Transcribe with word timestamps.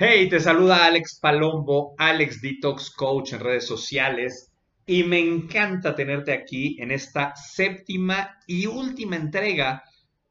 Hey, 0.00 0.28
te 0.28 0.38
saluda 0.38 0.86
Alex 0.86 1.18
Palombo, 1.20 1.96
Alex 1.98 2.40
Detox 2.40 2.88
Coach 2.90 3.32
en 3.32 3.40
redes 3.40 3.66
sociales 3.66 4.52
y 4.86 5.02
me 5.02 5.18
encanta 5.18 5.96
tenerte 5.96 6.32
aquí 6.32 6.80
en 6.80 6.92
esta 6.92 7.34
séptima 7.34 8.38
y 8.46 8.66
última 8.66 9.16
entrega 9.16 9.82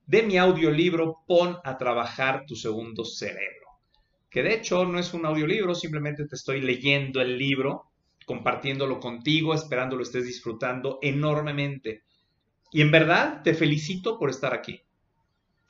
de 0.05 0.23
mi 0.23 0.37
audiolibro 0.37 1.17
Pon 1.27 1.57
a 1.65 1.77
trabajar 1.77 2.45
tu 2.47 2.55
segundo 2.55 3.03
cerebro. 3.03 3.67
Que 4.29 4.41
de 4.41 4.53
hecho 4.53 4.85
no 4.85 4.99
es 4.99 5.13
un 5.13 5.25
audiolibro, 5.25 5.75
simplemente 5.75 6.25
te 6.25 6.35
estoy 6.35 6.61
leyendo 6.61 7.19
el 7.19 7.37
libro, 7.37 7.91
compartiéndolo 8.25 9.01
contigo, 9.01 9.53
esperando 9.53 9.97
lo 9.97 10.03
estés 10.03 10.23
disfrutando 10.23 10.97
enormemente. 11.01 12.03
Y 12.71 12.79
en 12.79 12.91
verdad 12.91 13.41
te 13.43 13.53
felicito 13.53 14.17
por 14.17 14.29
estar 14.29 14.53
aquí. 14.53 14.79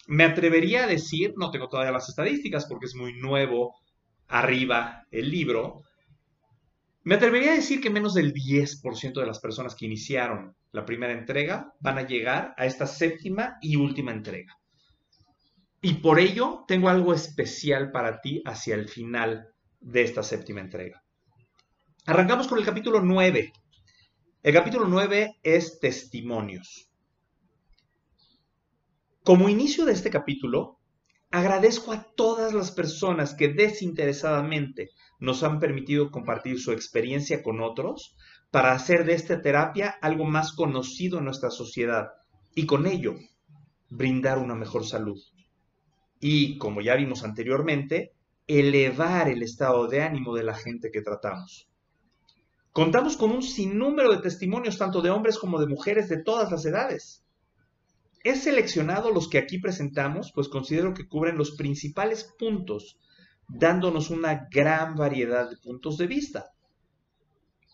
Me 0.06 0.24
atrevería 0.24 0.84
a 0.84 0.88
decir, 0.88 1.34
no 1.36 1.50
tengo 1.50 1.68
todavía 1.68 1.92
las 1.92 2.08
estadísticas 2.10 2.68
porque 2.68 2.86
es 2.86 2.94
muy 2.94 3.14
nuevo 3.14 3.74
arriba 4.28 5.06
el 5.12 5.30
libro, 5.30 5.84
me 7.04 7.16
atrevería 7.16 7.54
a 7.54 7.56
decir 7.56 7.80
que 7.80 7.90
menos 7.90 8.14
del 8.14 8.34
10% 8.34 9.20
de 9.20 9.26
las 9.26 9.40
personas 9.40 9.76
que 9.76 9.86
iniciaron 9.86 10.56
la 10.72 10.86
primera 10.86 11.14
entrega 11.14 11.74
van 11.80 11.98
a 11.98 12.06
llegar 12.06 12.54
a 12.58 12.66
esta 12.66 12.86
séptima 12.86 13.58
y 13.62 13.78
última 13.78 14.12
entrega. 14.12 14.58
Y 15.82 15.96
por 15.96 16.20
ello 16.20 16.66
tengo 16.68 16.90
algo 16.90 17.14
especial 17.14 17.92
para 17.92 18.20
ti 18.20 18.42
hacia 18.46 18.76
el 18.76 18.90
final 18.90 19.48
de 19.80 20.02
esta 20.02 20.24
séptima 20.24 20.60
entrega. 20.60 21.02
Arrancamos 22.06 22.48
con 22.48 22.60
el 22.60 22.66
capítulo 22.66 23.02
9. 23.02 23.54
El 24.44 24.54
capítulo 24.54 24.86
9 24.88 25.38
es 25.44 25.80
testimonios. 25.80 26.92
Como 29.24 29.50
inicio 29.50 29.86
de 29.86 29.94
este 29.94 30.10
capítulo, 30.10 30.77
Agradezco 31.32 31.92
a 31.92 32.04
todas 32.16 32.54
las 32.54 32.72
personas 32.72 33.34
que 33.34 33.50
desinteresadamente 33.50 34.92
nos 35.20 35.44
han 35.44 35.60
permitido 35.60 36.10
compartir 36.10 36.60
su 36.60 36.72
experiencia 36.72 37.44
con 37.44 37.62
otros 37.62 38.16
para 38.50 38.72
hacer 38.72 39.06
de 39.06 39.14
esta 39.14 39.42
terapia 39.42 39.98
algo 40.02 40.24
más 40.26 40.54
conocido 40.54 41.18
en 41.18 41.26
nuestra 41.26 41.50
sociedad 41.50 42.14
y 42.56 42.66
con 42.66 42.88
ello 42.88 43.16
brindar 43.90 44.38
una 44.38 44.56
mejor 44.56 44.86
salud. 44.86 45.22
Y, 46.20 46.58
como 46.58 46.82
ya 46.82 46.96
vimos 46.96 47.24
anteriormente, 47.24 48.14
elevar 48.48 49.28
el 49.28 49.44
estado 49.44 49.88
de 49.88 50.02
ánimo 50.02 50.34
de 50.34 50.44
la 50.44 50.56
gente 50.56 50.92
que 50.92 51.02
tratamos. 51.02 51.68
Contamos 52.72 53.18
con 53.18 53.32
un 53.32 53.44
sinnúmero 53.44 54.12
de 54.12 54.22
testimonios 54.22 54.78
tanto 54.78 55.02
de 55.02 55.10
hombres 55.10 55.38
como 55.38 55.60
de 55.60 55.68
mujeres 55.68 56.08
de 56.08 56.24
todas 56.24 56.52
las 56.52 56.66
edades. 56.66 57.24
He 58.24 58.36
seleccionado 58.36 59.12
los 59.12 59.30
que 59.30 59.38
aquí 59.38 59.60
presentamos, 59.60 60.32
pues 60.34 60.50
considero 60.50 60.94
que 60.94 61.08
cubren 61.08 61.38
los 61.38 61.56
principales 61.56 62.24
puntos, 62.38 62.98
dándonos 63.48 64.10
una 64.10 64.48
gran 64.52 64.96
variedad 64.96 65.50
de 65.50 65.58
puntos 65.58 65.98
de 65.98 66.08
vista. 66.08 66.52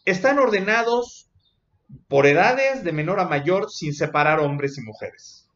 Están 0.05 0.39
ordenados 0.39 1.29
por 2.07 2.25
edades 2.25 2.83
de 2.83 2.91
menor 2.91 3.19
a 3.19 3.27
mayor 3.27 3.71
sin 3.71 3.93
separar 3.93 4.39
hombres 4.39 4.77
y 4.77 4.81
mujeres. 4.81 5.47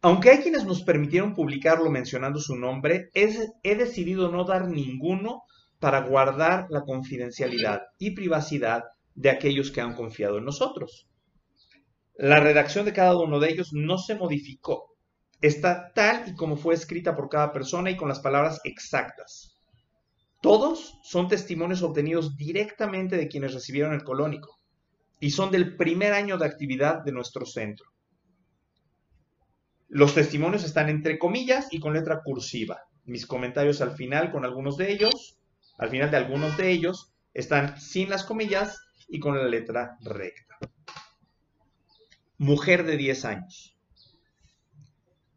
Aunque 0.00 0.30
hay 0.30 0.38
quienes 0.38 0.64
nos 0.64 0.82
permitieron 0.82 1.34
publicarlo 1.34 1.90
mencionando 1.90 2.38
su 2.38 2.54
nombre, 2.54 3.10
he 3.14 3.74
decidido 3.74 4.30
no 4.30 4.44
dar 4.44 4.68
ninguno 4.68 5.42
para 5.80 6.00
guardar 6.00 6.66
la 6.70 6.82
confidencialidad 6.82 7.82
y 7.98 8.12
privacidad 8.12 8.84
de 9.14 9.30
aquellos 9.30 9.72
que 9.72 9.80
han 9.80 9.94
confiado 9.94 10.38
en 10.38 10.44
nosotros. 10.44 11.08
La 12.20 12.40
redacción 12.40 12.84
de 12.84 12.92
cada 12.92 13.16
uno 13.16 13.38
de 13.38 13.48
ellos 13.48 13.72
no 13.72 13.96
se 13.96 14.16
modificó. 14.16 14.96
Está 15.40 15.92
tal 15.94 16.28
y 16.28 16.34
como 16.34 16.56
fue 16.56 16.74
escrita 16.74 17.14
por 17.14 17.28
cada 17.28 17.52
persona 17.52 17.92
y 17.92 17.96
con 17.96 18.08
las 18.08 18.18
palabras 18.18 18.60
exactas. 18.64 19.56
Todos 20.42 20.98
son 21.04 21.28
testimonios 21.28 21.80
obtenidos 21.82 22.36
directamente 22.36 23.16
de 23.16 23.28
quienes 23.28 23.54
recibieron 23.54 23.94
el 23.94 24.02
colónico 24.02 24.58
y 25.20 25.30
son 25.30 25.52
del 25.52 25.76
primer 25.76 26.12
año 26.12 26.38
de 26.38 26.46
actividad 26.46 27.04
de 27.04 27.12
nuestro 27.12 27.46
centro. 27.46 27.86
Los 29.86 30.12
testimonios 30.12 30.64
están 30.64 30.88
entre 30.88 31.20
comillas 31.20 31.68
y 31.70 31.78
con 31.78 31.92
letra 31.92 32.22
cursiva. 32.24 32.82
Mis 33.04 33.26
comentarios 33.26 33.80
al 33.80 33.92
final 33.92 34.32
con 34.32 34.44
algunos 34.44 34.76
de 34.76 34.90
ellos, 34.90 35.38
al 35.78 35.88
final 35.88 36.10
de 36.10 36.16
algunos 36.16 36.56
de 36.56 36.72
ellos, 36.72 37.12
están 37.32 37.80
sin 37.80 38.10
las 38.10 38.24
comillas 38.24 38.80
y 39.06 39.20
con 39.20 39.38
la 39.38 39.46
letra 39.46 39.96
recta 40.00 40.58
mujer 42.38 42.86
de 42.86 42.96
10 42.96 43.24
años. 43.24 43.76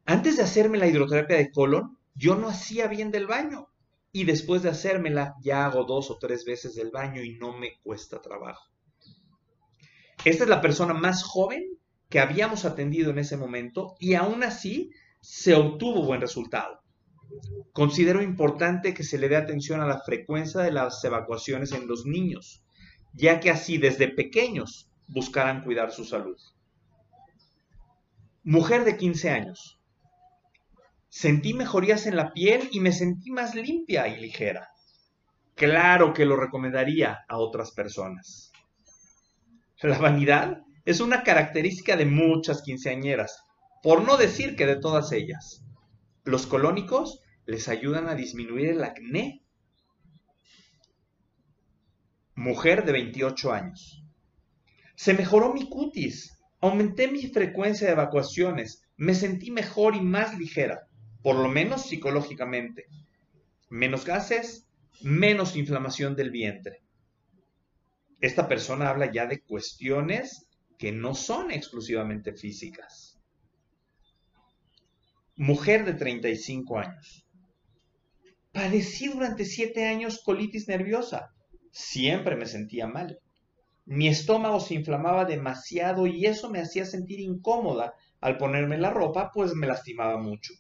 Antes 0.05 0.37
de 0.37 0.43
hacerme 0.43 0.77
la 0.77 0.87
hidroterapia 0.87 1.37
de 1.37 1.51
colon, 1.51 1.97
yo 2.15 2.35
no 2.35 2.47
hacía 2.47 2.87
bien 2.87 3.11
del 3.11 3.27
baño. 3.27 3.67
Y 4.13 4.25
después 4.25 4.61
de 4.61 4.69
hacérmela, 4.69 5.35
ya 5.41 5.65
hago 5.65 5.85
dos 5.85 6.11
o 6.11 6.17
tres 6.17 6.45
veces 6.45 6.75
del 6.75 6.91
baño 6.91 7.23
y 7.23 7.37
no 7.37 7.57
me 7.57 7.79
cuesta 7.81 8.21
trabajo. 8.21 8.69
Esta 10.25 10.43
es 10.43 10.49
la 10.49 10.61
persona 10.61 10.93
más 10.93 11.23
joven 11.23 11.63
que 12.09 12.19
habíamos 12.19 12.65
atendido 12.65 13.09
en 13.11 13.19
ese 13.19 13.37
momento 13.37 13.95
y 13.99 14.15
aún 14.15 14.43
así 14.43 14.91
se 15.21 15.55
obtuvo 15.55 16.03
buen 16.03 16.19
resultado. 16.19 16.81
Considero 17.71 18.21
importante 18.21 18.93
que 18.93 19.03
se 19.03 19.17
le 19.17 19.29
dé 19.29 19.37
atención 19.37 19.79
a 19.79 19.87
la 19.87 20.01
frecuencia 20.01 20.59
de 20.61 20.71
las 20.71 21.01
evacuaciones 21.05 21.71
en 21.71 21.87
los 21.87 22.05
niños, 22.05 22.63
ya 23.13 23.39
que 23.39 23.49
así 23.49 23.77
desde 23.77 24.09
pequeños 24.09 24.89
buscarán 25.07 25.63
cuidar 25.63 25.91
su 25.91 26.03
salud. 26.03 26.37
Mujer 28.43 28.85
de 28.85 28.97
15 28.97 29.29
años. 29.29 29.79
Sentí 31.09 31.53
mejorías 31.53 32.07
en 32.07 32.15
la 32.15 32.33
piel 32.33 32.69
y 32.71 32.79
me 32.79 32.91
sentí 32.91 33.29
más 33.29 33.53
limpia 33.53 34.07
y 34.07 34.19
ligera. 34.19 34.69
Claro 35.53 36.11
que 36.11 36.25
lo 36.25 36.35
recomendaría 36.35 37.19
a 37.29 37.37
otras 37.37 37.71
personas. 37.71 38.51
La 39.83 39.99
vanidad 39.99 40.63
es 40.85 41.01
una 41.01 41.21
característica 41.21 41.95
de 41.95 42.07
muchas 42.07 42.63
quinceañeras, 42.63 43.43
por 43.83 44.03
no 44.03 44.17
decir 44.17 44.55
que 44.55 44.65
de 44.65 44.77
todas 44.77 45.11
ellas. 45.11 45.63
Los 46.23 46.47
colónicos 46.47 47.21
les 47.45 47.67
ayudan 47.67 48.09
a 48.09 48.15
disminuir 48.15 48.69
el 48.69 48.83
acné. 48.83 49.43
Mujer 52.33 52.85
de 52.85 52.91
28 52.93 53.53
años. 53.53 54.03
Se 54.95 55.13
mejoró 55.13 55.53
mi 55.53 55.69
cutis. 55.69 56.40
Aumenté 56.61 57.07
mi 57.11 57.27
frecuencia 57.27 57.87
de 57.87 57.93
evacuaciones, 57.93 58.83
me 58.95 59.15
sentí 59.15 59.49
mejor 59.49 59.95
y 59.95 60.01
más 60.01 60.37
ligera, 60.37 60.87
por 61.23 61.35
lo 61.35 61.49
menos 61.49 61.87
psicológicamente. 61.87 62.85
Menos 63.69 64.05
gases, 64.05 64.67
menos 65.01 65.55
inflamación 65.55 66.15
del 66.15 66.29
vientre. 66.29 66.83
Esta 68.19 68.47
persona 68.47 68.89
habla 68.89 69.11
ya 69.11 69.25
de 69.25 69.41
cuestiones 69.41 70.47
que 70.77 70.91
no 70.91 71.15
son 71.15 71.49
exclusivamente 71.49 72.33
físicas. 72.33 73.19
Mujer 75.35 75.85
de 75.85 75.95
35 75.95 76.77
años. 76.77 77.25
Padecí 78.51 79.07
durante 79.07 79.45
7 79.45 79.87
años 79.87 80.21
colitis 80.23 80.67
nerviosa. 80.67 81.33
Siempre 81.71 82.35
me 82.35 82.45
sentía 82.45 82.85
mal. 82.85 83.19
Mi 83.85 84.07
estómago 84.07 84.59
se 84.59 84.75
inflamaba 84.75 85.25
demasiado 85.25 86.05
y 86.05 86.25
eso 86.25 86.49
me 86.49 86.59
hacía 86.59 86.85
sentir 86.85 87.19
incómoda 87.19 87.95
al 88.19 88.37
ponerme 88.37 88.77
la 88.77 88.91
ropa, 88.91 89.31
pues 89.33 89.55
me 89.55 89.67
lastimaba 89.67 90.17
mucho. 90.17 90.53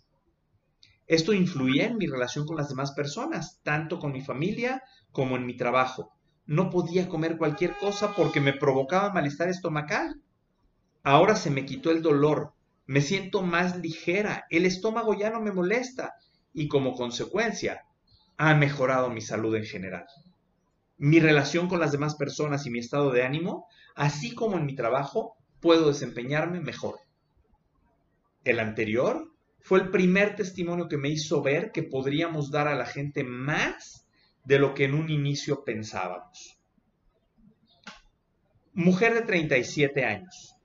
Esto 1.05 1.33
influía 1.33 1.85
en 1.85 1.97
mi 1.97 2.07
relación 2.07 2.45
con 2.45 2.57
las 2.57 2.69
demás 2.69 2.93
personas, 2.93 3.59
tanto 3.63 3.99
con 3.99 4.11
mi 4.11 4.21
familia 4.21 4.81
como 5.11 5.35
en 5.35 5.45
mi 5.45 5.55
trabajo. 5.55 6.13
No 6.45 6.69
podía 6.69 7.09
comer 7.09 7.37
cualquier 7.37 7.77
cosa 7.77 8.15
porque 8.15 8.41
me 8.41 8.53
provocaba 8.53 9.13
malestar 9.13 9.49
estomacal. 9.49 10.21
Ahora 11.03 11.35
se 11.35 11.51
me 11.51 11.65
quitó 11.65 11.91
el 11.91 12.01
dolor, 12.01 12.53
me 12.87 13.01
siento 13.01 13.43
más 13.43 13.77
ligera, 13.77 14.45
el 14.49 14.65
estómago 14.65 15.13
ya 15.13 15.29
no 15.29 15.41
me 15.41 15.51
molesta 15.51 16.15
y 16.53 16.67
como 16.67 16.95
consecuencia 16.95 17.85
ha 18.37 18.55
mejorado 18.55 19.09
mi 19.09 19.21
salud 19.21 19.55
en 19.55 19.65
general 19.65 20.05
mi 21.01 21.19
relación 21.19 21.67
con 21.67 21.79
las 21.79 21.91
demás 21.91 22.13
personas 22.13 22.67
y 22.67 22.69
mi 22.69 22.77
estado 22.77 23.09
de 23.09 23.23
ánimo, 23.23 23.67
así 23.95 24.35
como 24.35 24.59
en 24.59 24.67
mi 24.67 24.75
trabajo, 24.75 25.35
puedo 25.59 25.87
desempeñarme 25.87 26.59
mejor. 26.59 26.99
El 28.43 28.59
anterior 28.59 29.33
fue 29.61 29.79
el 29.79 29.89
primer 29.89 30.35
testimonio 30.35 30.87
que 30.87 30.99
me 30.99 31.09
hizo 31.09 31.41
ver 31.41 31.71
que 31.71 31.81
podríamos 31.81 32.51
dar 32.51 32.67
a 32.67 32.75
la 32.75 32.85
gente 32.85 33.23
más 33.23 34.05
de 34.43 34.59
lo 34.59 34.75
que 34.75 34.85
en 34.85 34.93
un 34.93 35.09
inicio 35.09 35.63
pensábamos. 35.63 36.59
Mujer 38.73 39.15
de 39.15 39.21
37 39.23 40.05
años. 40.05 40.55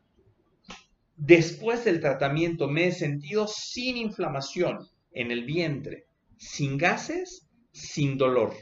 Después 1.17 1.83
del 1.87 1.99
tratamiento 1.99 2.69
me 2.69 2.89
he 2.89 2.93
sentido 2.93 3.47
sin 3.47 3.97
inflamación 3.97 4.87
en 5.13 5.31
el 5.31 5.47
vientre, 5.47 6.09
sin 6.37 6.77
gases, 6.77 7.49
sin 7.73 8.19
dolor 8.19 8.53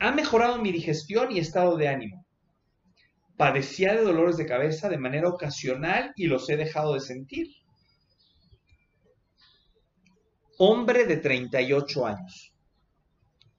ha 0.00 0.12
mejorado 0.12 0.58
mi 0.58 0.72
digestión 0.72 1.30
y 1.30 1.38
estado 1.38 1.76
de 1.76 1.88
ánimo. 1.88 2.26
Padecía 3.36 3.92
de 3.94 4.02
dolores 4.02 4.38
de 4.38 4.46
cabeza 4.46 4.88
de 4.88 4.96
manera 4.96 5.28
ocasional 5.28 6.12
y 6.16 6.26
los 6.26 6.48
he 6.48 6.56
dejado 6.56 6.94
de 6.94 7.00
sentir. 7.00 7.48
Hombre 10.58 11.04
de 11.04 11.18
38 11.18 12.06
años. 12.06 12.54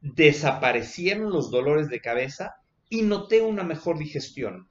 desaparecieron 0.03 1.29
los 1.29 1.51
dolores 1.51 1.87
de 1.87 2.01
cabeza 2.01 2.55
y 2.89 3.03
noté 3.03 3.43
una 3.43 3.63
mejor 3.63 3.99
digestión. 3.99 4.67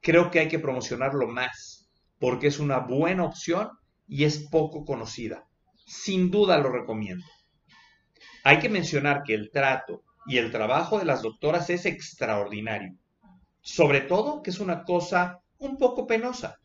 Creo 0.00 0.30
que 0.30 0.38
hay 0.38 0.46
que 0.46 0.60
promocionarlo 0.60 1.26
más, 1.26 1.90
porque 2.20 2.46
es 2.46 2.60
una 2.60 2.78
buena 2.78 3.24
opción 3.24 3.70
y 4.06 4.22
es 4.22 4.46
poco 4.52 4.84
conocida. 4.84 5.48
Sin 5.84 6.30
duda 6.30 6.58
lo 6.58 6.70
recomiendo. 6.70 7.26
Hay 8.44 8.60
que 8.60 8.68
mencionar 8.68 9.24
que 9.24 9.34
el 9.34 9.50
trato 9.50 10.04
y 10.26 10.38
el 10.38 10.50
trabajo 10.50 10.98
de 10.98 11.04
las 11.04 11.22
doctoras 11.22 11.70
es 11.70 11.86
extraordinario. 11.86 12.94
Sobre 13.60 14.00
todo 14.00 14.42
que 14.42 14.50
es 14.50 14.60
una 14.60 14.84
cosa 14.84 15.40
un 15.58 15.78
poco 15.78 16.06
penosa. 16.06 16.58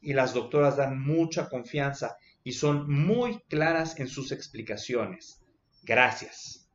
Y 0.00 0.12
las 0.12 0.34
doctoras 0.34 0.76
dan 0.76 1.00
mucha 1.00 1.48
confianza 1.48 2.16
y 2.44 2.52
son 2.52 2.88
muy 2.88 3.40
claras 3.48 3.98
en 3.98 4.08
sus 4.08 4.30
explicaciones. 4.30 5.40
Gracias. 5.82 6.68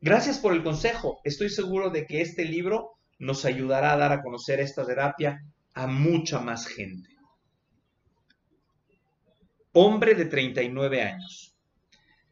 Gracias 0.00 0.38
por 0.38 0.52
el 0.52 0.62
consejo. 0.62 1.20
Estoy 1.24 1.48
seguro 1.48 1.90
de 1.90 2.06
que 2.06 2.20
este 2.20 2.44
libro 2.44 2.98
nos 3.18 3.44
ayudará 3.44 3.92
a 3.92 3.96
dar 3.96 4.12
a 4.12 4.22
conocer 4.22 4.60
esta 4.60 4.86
terapia 4.86 5.44
a 5.74 5.86
mucha 5.86 6.40
más 6.40 6.66
gente. 6.66 7.08
Hombre 9.72 10.14
de 10.14 10.24
39 10.24 11.02
años. 11.02 11.47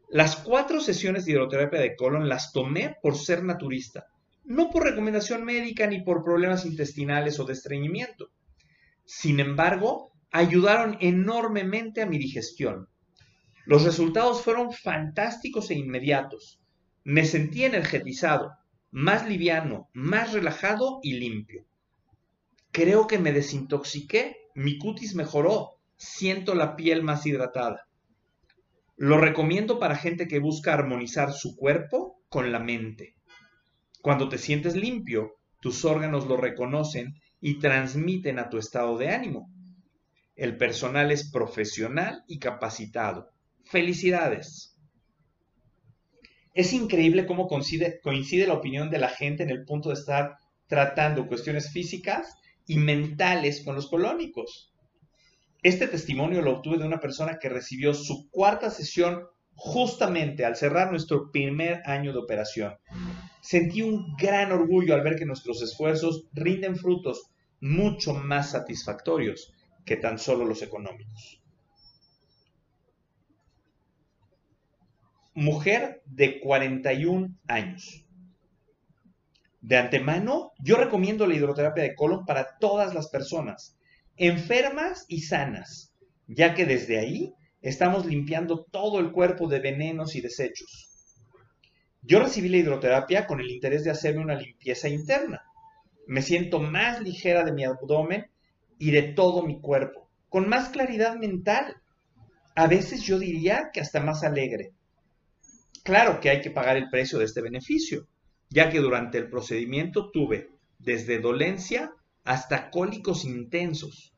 Las 0.08 0.36
cuatro 0.36 0.80
sesiones 0.80 1.24
de 1.24 1.32
hidroterapia 1.32 1.80
de 1.80 1.96
colon 1.96 2.28
las 2.28 2.52
tomé 2.52 2.96
por 3.02 3.16
ser 3.16 3.42
naturista, 3.42 4.06
no 4.44 4.70
por 4.70 4.84
recomendación 4.84 5.44
médica 5.44 5.88
ni 5.88 6.02
por 6.02 6.22
problemas 6.22 6.64
intestinales 6.64 7.40
o 7.40 7.44
de 7.44 7.54
estreñimiento. 7.54 8.30
Sin 9.04 9.40
embargo, 9.40 10.12
ayudaron 10.30 10.96
enormemente 11.00 12.02
a 12.02 12.06
mi 12.06 12.18
digestión. 12.18 12.88
Los 13.64 13.82
resultados 13.82 14.42
fueron 14.42 14.72
fantásticos 14.72 15.70
e 15.70 15.74
inmediatos. 15.74 16.60
Me 17.02 17.24
sentí 17.24 17.64
energetizado, 17.64 18.52
más 18.92 19.28
liviano, 19.28 19.90
más 19.92 20.32
relajado 20.32 21.00
y 21.02 21.14
limpio. 21.14 21.66
Creo 22.70 23.08
que 23.08 23.18
me 23.18 23.32
desintoxiqué, 23.32 24.36
mi 24.54 24.78
cutis 24.78 25.16
mejoró, 25.16 25.80
siento 25.96 26.54
la 26.54 26.76
piel 26.76 27.02
más 27.02 27.26
hidratada. 27.26 27.85
Lo 28.96 29.18
recomiendo 29.18 29.78
para 29.78 29.96
gente 29.96 30.26
que 30.26 30.38
busca 30.38 30.72
armonizar 30.72 31.32
su 31.32 31.54
cuerpo 31.54 32.22
con 32.28 32.50
la 32.50 32.60
mente. 32.60 33.14
Cuando 34.00 34.28
te 34.28 34.38
sientes 34.38 34.74
limpio, 34.74 35.34
tus 35.60 35.84
órganos 35.84 36.26
lo 36.26 36.38
reconocen 36.38 37.14
y 37.40 37.58
transmiten 37.58 38.38
a 38.38 38.48
tu 38.48 38.56
estado 38.56 38.96
de 38.96 39.10
ánimo. 39.10 39.50
El 40.34 40.56
personal 40.56 41.10
es 41.10 41.30
profesional 41.30 42.24
y 42.26 42.38
capacitado. 42.38 43.30
Felicidades. 43.64 44.78
Es 46.54 46.72
increíble 46.72 47.26
cómo 47.26 47.48
coincide, 47.48 48.00
coincide, 48.02 48.46
la 48.46 48.54
opinión 48.54 48.88
de 48.88 48.98
la 48.98 49.10
gente 49.10 49.42
en 49.42 49.50
el 49.50 49.64
punto 49.66 49.90
de 49.90 49.96
estar 49.96 50.36
tratando 50.68 51.26
cuestiones 51.26 51.70
físicas 51.70 52.34
y 52.66 52.78
mentales 52.78 53.62
con 53.62 53.74
los 53.74 53.90
colónicos. 53.90 54.72
Este 55.66 55.88
testimonio 55.88 56.42
lo 56.42 56.58
obtuve 56.58 56.78
de 56.78 56.86
una 56.86 57.00
persona 57.00 57.40
que 57.40 57.48
recibió 57.48 57.92
su 57.92 58.30
cuarta 58.30 58.70
sesión 58.70 59.26
justamente 59.56 60.44
al 60.44 60.54
cerrar 60.54 60.92
nuestro 60.92 61.32
primer 61.32 61.82
año 61.86 62.12
de 62.12 62.20
operación. 62.20 62.76
Sentí 63.40 63.82
un 63.82 64.14
gran 64.16 64.52
orgullo 64.52 64.94
al 64.94 65.00
ver 65.00 65.16
que 65.16 65.26
nuestros 65.26 65.60
esfuerzos 65.62 66.28
rinden 66.32 66.76
frutos 66.76 67.32
mucho 67.60 68.14
más 68.14 68.52
satisfactorios 68.52 69.52
que 69.84 69.96
tan 69.96 70.20
solo 70.20 70.44
los 70.44 70.62
económicos. 70.62 71.42
Mujer 75.34 76.00
de 76.04 76.38
41 76.38 77.34
años. 77.48 78.06
De 79.62 79.76
antemano, 79.78 80.52
yo 80.60 80.76
recomiendo 80.76 81.26
la 81.26 81.34
hidroterapia 81.34 81.82
de 81.82 81.96
colon 81.96 82.24
para 82.24 82.56
todas 82.60 82.94
las 82.94 83.08
personas 83.08 83.76
enfermas 84.16 85.04
y 85.08 85.22
sanas, 85.22 85.94
ya 86.26 86.54
que 86.54 86.64
desde 86.64 86.98
ahí 86.98 87.34
estamos 87.60 88.06
limpiando 88.06 88.64
todo 88.64 88.98
el 89.00 89.12
cuerpo 89.12 89.48
de 89.48 89.60
venenos 89.60 90.14
y 90.14 90.20
desechos. 90.20 90.88
Yo 92.02 92.20
recibí 92.20 92.48
la 92.48 92.58
hidroterapia 92.58 93.26
con 93.26 93.40
el 93.40 93.50
interés 93.50 93.84
de 93.84 93.90
hacerme 93.90 94.22
una 94.22 94.36
limpieza 94.36 94.88
interna. 94.88 95.42
Me 96.06 96.22
siento 96.22 96.60
más 96.60 97.00
ligera 97.02 97.44
de 97.44 97.52
mi 97.52 97.64
abdomen 97.64 98.26
y 98.78 98.92
de 98.92 99.02
todo 99.02 99.42
mi 99.42 99.60
cuerpo, 99.60 100.08
con 100.28 100.48
más 100.48 100.68
claridad 100.68 101.16
mental. 101.16 101.76
A 102.54 102.68
veces 102.68 103.02
yo 103.02 103.18
diría 103.18 103.70
que 103.72 103.80
hasta 103.80 104.00
más 104.00 104.22
alegre. 104.22 104.72
Claro 105.82 106.20
que 106.20 106.30
hay 106.30 106.40
que 106.40 106.50
pagar 106.50 106.76
el 106.76 106.90
precio 106.90 107.18
de 107.18 107.24
este 107.24 107.42
beneficio, 107.42 108.06
ya 108.50 108.70
que 108.70 108.78
durante 108.78 109.18
el 109.18 109.28
procedimiento 109.28 110.10
tuve 110.10 110.50
desde 110.78 111.18
dolencia 111.18 111.92
hasta 112.26 112.70
cólicos 112.70 113.24
intensos, 113.24 114.12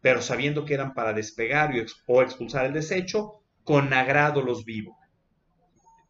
pero 0.00 0.20
sabiendo 0.20 0.64
que 0.64 0.74
eran 0.74 0.92
para 0.92 1.12
despegar 1.12 1.72
o 2.06 2.20
expulsar 2.22 2.66
el 2.66 2.74
desecho, 2.74 3.40
con 3.62 3.92
agrado 3.94 4.42
los 4.42 4.64
vivo. 4.64 4.98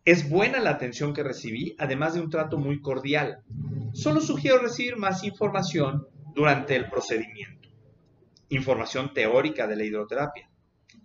Es 0.04 0.28
buena 0.28 0.58
la 0.58 0.70
atención 0.70 1.14
que 1.14 1.22
recibí, 1.22 1.76
además 1.78 2.14
de 2.14 2.20
un 2.20 2.30
trato 2.30 2.58
muy 2.58 2.80
cordial. 2.80 3.42
Solo 3.92 4.20
sugiero 4.20 4.58
recibir 4.58 4.96
más 4.96 5.22
información 5.22 6.06
durante 6.34 6.76
el 6.76 6.90
procedimiento. 6.90 7.68
Información 8.48 9.14
teórica 9.14 9.66
de 9.66 9.76
la 9.76 9.84
hidroterapia. 9.84 10.50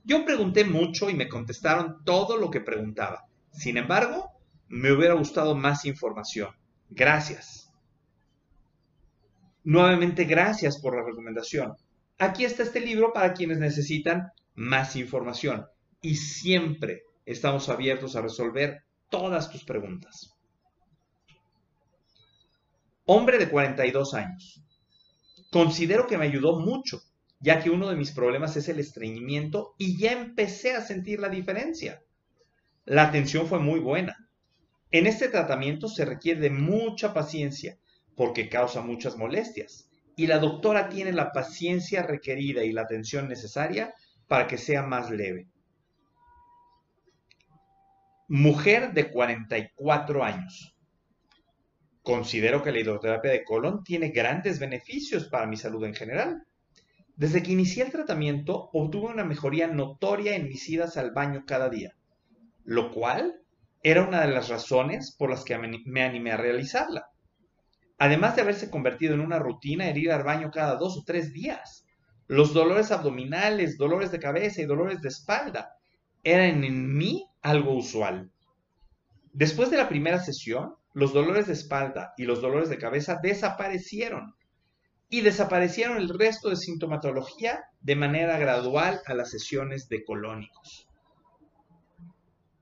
Yo 0.04 0.26
pregunté 0.26 0.66
mucho 0.66 1.10
y 1.10 1.14
me 1.14 1.30
contestaron 1.30 2.04
todo 2.04 2.38
lo 2.38 2.50
que 2.50 2.62
preguntaba. 2.62 3.26
Sin 3.52 3.78
embargo, 3.78 4.32
me 4.68 4.92
hubiera 4.92 5.14
gustado 5.14 5.56
más 5.56 5.86
información. 5.86 6.50
Gracias. 6.90 7.69
Nuevamente, 9.70 10.24
gracias 10.24 10.80
por 10.82 10.98
la 10.98 11.04
recomendación. 11.04 11.76
Aquí 12.18 12.44
está 12.44 12.64
este 12.64 12.80
libro 12.80 13.14
para 13.14 13.36
quienes 13.36 13.60
necesitan 13.60 14.32
más 14.56 14.96
información 14.96 15.68
y 16.02 16.16
siempre 16.16 17.04
estamos 17.24 17.70
abiertos 17.70 18.16
a 18.16 18.24
resolver 18.24 18.82
todas 19.12 19.52
tus 19.52 19.64
preguntas. 19.64 20.34
Hombre 23.06 23.38
de 23.38 23.48
42 23.48 24.16
años. 24.16 24.64
Considero 25.52 26.08
que 26.08 26.18
me 26.18 26.26
ayudó 26.26 26.60
mucho, 26.60 27.04
ya 27.40 27.62
que 27.62 27.70
uno 27.70 27.90
de 27.90 27.96
mis 27.96 28.10
problemas 28.10 28.58
es 28.58 28.70
el 28.70 28.80
estreñimiento 28.80 29.76
y 29.78 30.00
ya 30.00 30.14
empecé 30.14 30.74
a 30.74 30.82
sentir 30.82 31.20
la 31.20 31.30
diferencia. 31.30 32.02
La 32.86 33.04
atención 33.04 33.46
fue 33.46 33.60
muy 33.60 33.80
buena. 33.80 34.18
En 34.90 35.06
este 35.06 35.28
tratamiento 35.28 35.88
se 35.88 36.06
requiere 36.06 36.40
de 36.40 36.50
mucha 36.50 37.14
paciencia 37.14 37.78
porque 38.20 38.50
causa 38.50 38.82
muchas 38.82 39.16
molestias. 39.16 39.90
Y 40.18 40.28
la 40.28 40.40
doctora 40.40 40.90
tiene 40.90 41.14
la 41.14 41.32
paciencia 41.32 42.04
requerida 42.04 42.66
y 42.66 42.74
la 42.74 42.82
atención 42.82 43.30
necesaria 43.30 43.94
para 44.28 44.46
que 44.46 44.58
sea 44.58 44.84
más 44.84 45.10
leve. 45.10 45.48
Mujer 48.28 48.92
de 48.92 49.10
44 49.10 50.22
años. 50.22 50.76
Considero 52.02 52.62
que 52.62 52.74
la 52.74 52.82
hidroterapia 52.82 53.32
de 53.32 53.46
colon 53.46 53.86
tiene 53.86 54.10
grandes 54.10 54.60
beneficios 54.60 55.30
para 55.30 55.48
mi 55.48 55.56
salud 55.56 55.86
en 55.86 55.94
general. 55.94 56.44
Desde 57.16 57.42
que 57.42 57.54
inicié 57.54 57.84
el 57.86 57.92
tratamiento, 57.94 58.70
obtuve 58.74 59.14
una 59.14 59.24
mejoría 59.24 59.68
notoria 59.68 60.36
en 60.36 60.50
mis 60.50 60.68
idas 60.68 60.98
al 60.98 61.12
baño 61.12 61.46
cada 61.48 61.70
día, 61.70 61.96
lo 62.66 62.92
cual 62.92 63.42
era 63.82 64.04
una 64.06 64.20
de 64.20 64.34
las 64.34 64.50
razones 64.50 65.16
por 65.18 65.30
las 65.30 65.46
que 65.46 65.58
me 65.58 66.04
animé 66.04 66.34
a 66.34 66.38
realizarla 66.38 67.10
además 68.00 68.36
de 68.36 68.42
haberse 68.42 68.70
convertido 68.70 69.14
en 69.14 69.20
una 69.20 69.40
rutina 69.40 69.90
ir 69.90 70.12
al 70.12 70.24
baño 70.24 70.50
cada 70.52 70.76
dos 70.76 70.98
o 70.98 71.04
tres 71.06 71.34
días. 71.34 71.86
Los 72.28 72.54
dolores 72.54 72.92
abdominales, 72.92 73.78
dolores 73.78 74.12
de 74.12 74.20
cabeza 74.20 74.62
y 74.62 74.66
dolores 74.66 75.02
de 75.02 75.10
espalda 75.10 75.76
eran 76.24 76.64
en 76.64 76.98
mí 76.98 77.28
algo 77.42 77.74
usual. 77.74 78.32
Después 79.34 79.70
de 79.70 79.78
la 79.78 79.90
primera 79.90 80.20
sesión, 80.20 80.76
los 80.94 81.14
dolores 81.14 81.48
de 81.48 81.54
espalda 81.54 82.14
y 82.18 82.24
los 82.24 82.42
dolores 82.42 82.70
de 82.70 82.78
cabeza 82.78 83.20
desaparecieron 83.22 84.34
y 85.10 85.22
desaparecieron 85.22 85.98
el 85.98 86.10
resto 86.10 86.50
de 86.50 86.56
sintomatología 86.56 87.66
de 87.82 87.96
manera 87.96 88.38
gradual 88.38 89.02
a 89.06 89.14
las 89.14 89.32
sesiones 89.32 89.90
de 89.90 90.04
colónicos. 90.04 90.89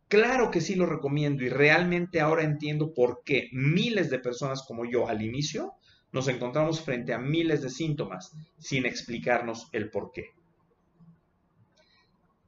Claro 0.08 0.52
que 0.52 0.62
sí 0.62 0.76
lo 0.76 0.86
recomiendo 0.86 1.44
y 1.44 1.50
realmente 1.50 2.22
ahora 2.22 2.44
entiendo 2.44 2.94
por 2.94 3.24
qué 3.26 3.50
miles 3.52 4.10
de 4.10 4.20
personas 4.20 4.64
como 4.66 4.86
yo 4.86 5.08
al 5.08 5.22
inicio 5.22 5.74
nos 6.14 6.30
encontramos 6.30 6.82
frente 6.82 7.14
a 7.14 7.20
miles 7.20 7.62
de 7.62 7.70
síntomas 7.70 8.32
sin 8.58 8.86
explicarnos 8.86 9.68
el 9.74 9.90
por 9.90 10.12
qué. 10.12 10.28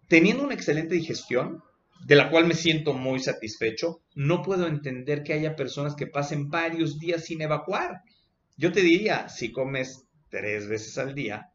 Teniendo 0.07 0.43
una 0.43 0.53
excelente 0.53 0.95
digestión, 0.95 1.61
de 2.05 2.15
la 2.15 2.29
cual 2.29 2.47
me 2.47 2.55
siento 2.55 2.93
muy 2.93 3.19
satisfecho, 3.19 4.01
no 4.15 4.41
puedo 4.41 4.65
entender 4.65 5.21
que 5.23 5.33
haya 5.33 5.55
personas 5.55 5.95
que 5.95 6.07
pasen 6.07 6.49
varios 6.49 6.97
días 6.97 7.25
sin 7.25 7.41
evacuar. 7.41 8.01
Yo 8.57 8.71
te 8.71 8.81
diría, 8.81 9.27
si 9.27 9.51
comes 9.51 10.07
tres 10.29 10.67
veces 10.67 10.97
al 10.97 11.13
día, 11.13 11.51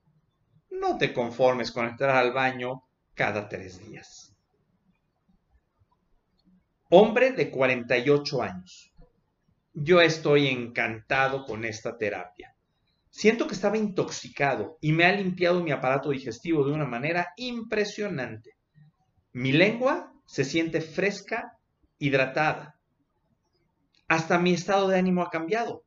no 0.70 0.98
te 0.98 1.12
conformes 1.12 1.72
con 1.72 1.86
entrar 1.86 2.16
al 2.16 2.32
baño 2.32 2.84
cada 3.14 3.48
tres 3.48 3.78
días. 3.88 4.23
Hombre 6.90 7.32
de 7.32 7.50
48 7.50 8.42
años. 8.42 8.92
Yo 9.72 10.00
estoy 10.00 10.48
encantado 10.48 11.46
con 11.46 11.64
esta 11.64 11.96
terapia. 11.96 12.54
Siento 13.08 13.46
que 13.46 13.54
estaba 13.54 13.78
intoxicado 13.78 14.76
y 14.80 14.92
me 14.92 15.04
ha 15.04 15.12
limpiado 15.12 15.62
mi 15.62 15.70
aparato 15.70 16.10
digestivo 16.10 16.64
de 16.64 16.72
una 16.72 16.84
manera 16.84 17.28
impresionante. 17.36 18.56
Mi 19.32 19.52
lengua 19.52 20.12
se 20.26 20.44
siente 20.44 20.80
fresca, 20.80 21.58
hidratada. 21.98 22.78
Hasta 24.06 24.38
mi 24.38 24.52
estado 24.52 24.88
de 24.88 24.98
ánimo 24.98 25.22
ha 25.22 25.30
cambiado. 25.30 25.84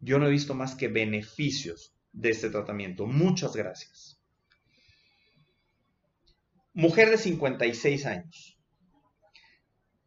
Yo 0.00 0.18
no 0.18 0.26
he 0.26 0.30
visto 0.30 0.54
más 0.54 0.74
que 0.74 0.88
beneficios 0.88 1.94
de 2.12 2.30
este 2.30 2.50
tratamiento. 2.50 3.06
Muchas 3.06 3.56
gracias. 3.56 4.20
Mujer 6.74 7.10
de 7.10 7.18
56 7.18 8.06
años. 8.06 8.53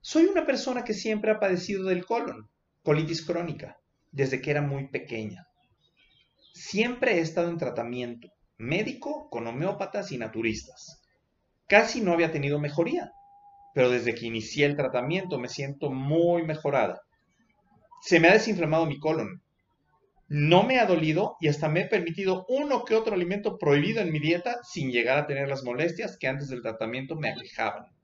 Soy 0.09 0.23
una 0.23 0.45
persona 0.45 0.85
que 0.85 0.93
siempre 0.93 1.31
ha 1.31 1.39
padecido 1.41 1.83
del 1.83 2.05
colon, 2.05 2.49
colitis 2.81 3.25
crónica, 3.25 3.77
desde 4.09 4.41
que 4.41 4.51
era 4.51 4.61
muy 4.61 4.87
pequeña. 4.87 5.49
Siempre 6.53 7.15
he 7.15 7.19
estado 7.19 7.49
en 7.49 7.57
tratamiento 7.57 8.29
médico 8.57 9.29
con 9.29 9.45
homeópatas 9.47 10.13
y 10.13 10.17
naturistas. 10.17 11.01
Casi 11.67 11.99
no 11.99 12.13
había 12.13 12.31
tenido 12.31 12.57
mejoría, 12.57 13.11
pero 13.73 13.89
desde 13.89 14.15
que 14.15 14.27
inicié 14.27 14.65
el 14.65 14.77
tratamiento 14.77 15.39
me 15.39 15.49
siento 15.49 15.89
muy 15.89 16.43
mejorada. 16.43 17.01
Se 18.01 18.21
me 18.21 18.29
ha 18.29 18.33
desinflamado 18.33 18.85
mi 18.85 18.99
colon. 18.99 19.41
No 20.29 20.63
me 20.63 20.79
ha 20.79 20.85
dolido 20.85 21.35
y 21.41 21.49
hasta 21.49 21.67
me 21.67 21.81
he 21.81 21.85
permitido 21.85 22.45
uno 22.47 22.85
que 22.85 22.95
otro 22.95 23.13
alimento 23.13 23.57
prohibido 23.57 23.99
en 23.99 24.13
mi 24.13 24.19
dieta 24.19 24.59
sin 24.63 24.89
llegar 24.89 25.17
a 25.17 25.27
tener 25.27 25.49
las 25.49 25.65
molestias 25.65 26.15
que 26.17 26.29
antes 26.29 26.47
del 26.47 26.61
tratamiento 26.61 27.17
me 27.17 27.29
alejaban. 27.29 27.96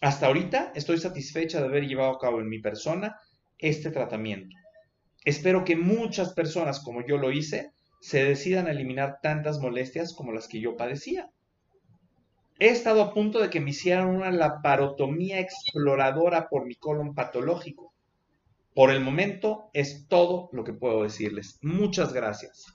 Hasta 0.00 0.26
ahorita 0.26 0.72
estoy 0.74 0.98
satisfecha 0.98 1.60
de 1.60 1.66
haber 1.66 1.86
llevado 1.86 2.12
a 2.12 2.18
cabo 2.18 2.40
en 2.40 2.48
mi 2.48 2.58
persona 2.58 3.16
este 3.58 3.90
tratamiento. 3.90 4.54
Espero 5.24 5.64
que 5.64 5.76
muchas 5.76 6.34
personas 6.34 6.80
como 6.80 7.04
yo 7.06 7.16
lo 7.16 7.32
hice 7.32 7.72
se 8.00 8.24
decidan 8.24 8.66
a 8.66 8.70
eliminar 8.70 9.18
tantas 9.22 9.58
molestias 9.58 10.14
como 10.14 10.32
las 10.32 10.48
que 10.48 10.60
yo 10.60 10.76
padecía. 10.76 11.30
He 12.58 12.68
estado 12.68 13.02
a 13.02 13.12
punto 13.12 13.40
de 13.40 13.50
que 13.50 13.60
me 13.60 13.70
hicieran 13.70 14.08
una 14.08 14.30
laparotomía 14.30 15.40
exploradora 15.40 16.48
por 16.48 16.66
mi 16.66 16.74
colon 16.74 17.14
patológico. 17.14 17.92
Por 18.74 18.90
el 18.90 19.00
momento 19.00 19.70
es 19.72 20.06
todo 20.08 20.50
lo 20.52 20.62
que 20.62 20.72
puedo 20.72 21.02
decirles. 21.02 21.58
Muchas 21.62 22.12
gracias. 22.12 22.66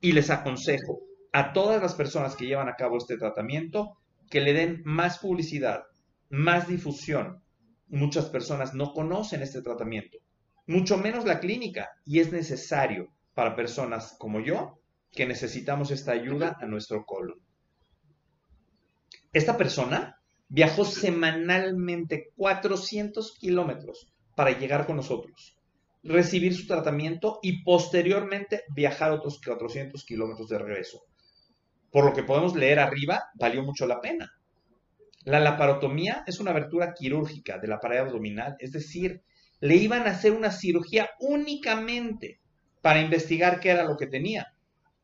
Y 0.00 0.12
les 0.12 0.30
aconsejo 0.30 1.00
a 1.32 1.52
todas 1.52 1.82
las 1.82 1.94
personas 1.94 2.36
que 2.36 2.46
llevan 2.46 2.68
a 2.68 2.76
cabo 2.76 2.96
este 2.96 3.16
tratamiento 3.16 3.98
que 4.30 4.40
le 4.40 4.52
den 4.52 4.82
más 4.84 5.18
publicidad, 5.18 5.84
más 6.30 6.68
difusión. 6.68 7.42
Muchas 7.88 8.26
personas 8.26 8.74
no 8.74 8.92
conocen 8.92 9.42
este 9.42 9.62
tratamiento, 9.62 10.18
mucho 10.66 10.98
menos 10.98 11.24
la 11.24 11.40
clínica, 11.40 11.88
y 12.04 12.20
es 12.20 12.32
necesario 12.32 13.08
para 13.34 13.56
personas 13.56 14.16
como 14.18 14.40
yo 14.40 14.78
que 15.10 15.26
necesitamos 15.26 15.90
esta 15.90 16.12
ayuda 16.12 16.56
a 16.60 16.66
nuestro 16.66 17.04
colon. 17.06 17.40
Esta 19.32 19.56
persona 19.56 20.18
viajó 20.48 20.84
semanalmente 20.84 22.32
400 22.36 23.36
kilómetros 23.38 24.12
para 24.34 24.58
llegar 24.58 24.86
con 24.86 24.96
nosotros, 24.96 25.58
recibir 26.02 26.54
su 26.54 26.66
tratamiento 26.66 27.38
y 27.42 27.62
posteriormente 27.62 28.64
viajar 28.74 29.12
otros 29.12 29.40
400 29.44 30.04
kilómetros 30.04 30.48
de 30.48 30.58
regreso. 30.58 31.02
Por 31.90 32.04
lo 32.04 32.12
que 32.12 32.22
podemos 32.22 32.54
leer 32.54 32.78
arriba, 32.78 33.24
valió 33.34 33.62
mucho 33.62 33.86
la 33.86 34.00
pena. 34.00 34.30
La 35.28 35.40
laparotomía 35.40 36.24
es 36.26 36.40
una 36.40 36.52
abertura 36.52 36.94
quirúrgica 36.94 37.58
de 37.58 37.68
la 37.68 37.80
pared 37.80 37.98
abdominal, 37.98 38.56
es 38.60 38.72
decir, 38.72 39.20
le 39.60 39.76
iban 39.76 40.06
a 40.06 40.12
hacer 40.12 40.32
una 40.32 40.50
cirugía 40.50 41.10
únicamente 41.20 42.40
para 42.80 43.02
investigar 43.02 43.60
qué 43.60 43.68
era 43.68 43.84
lo 43.84 43.98
que 43.98 44.06
tenía. 44.06 44.54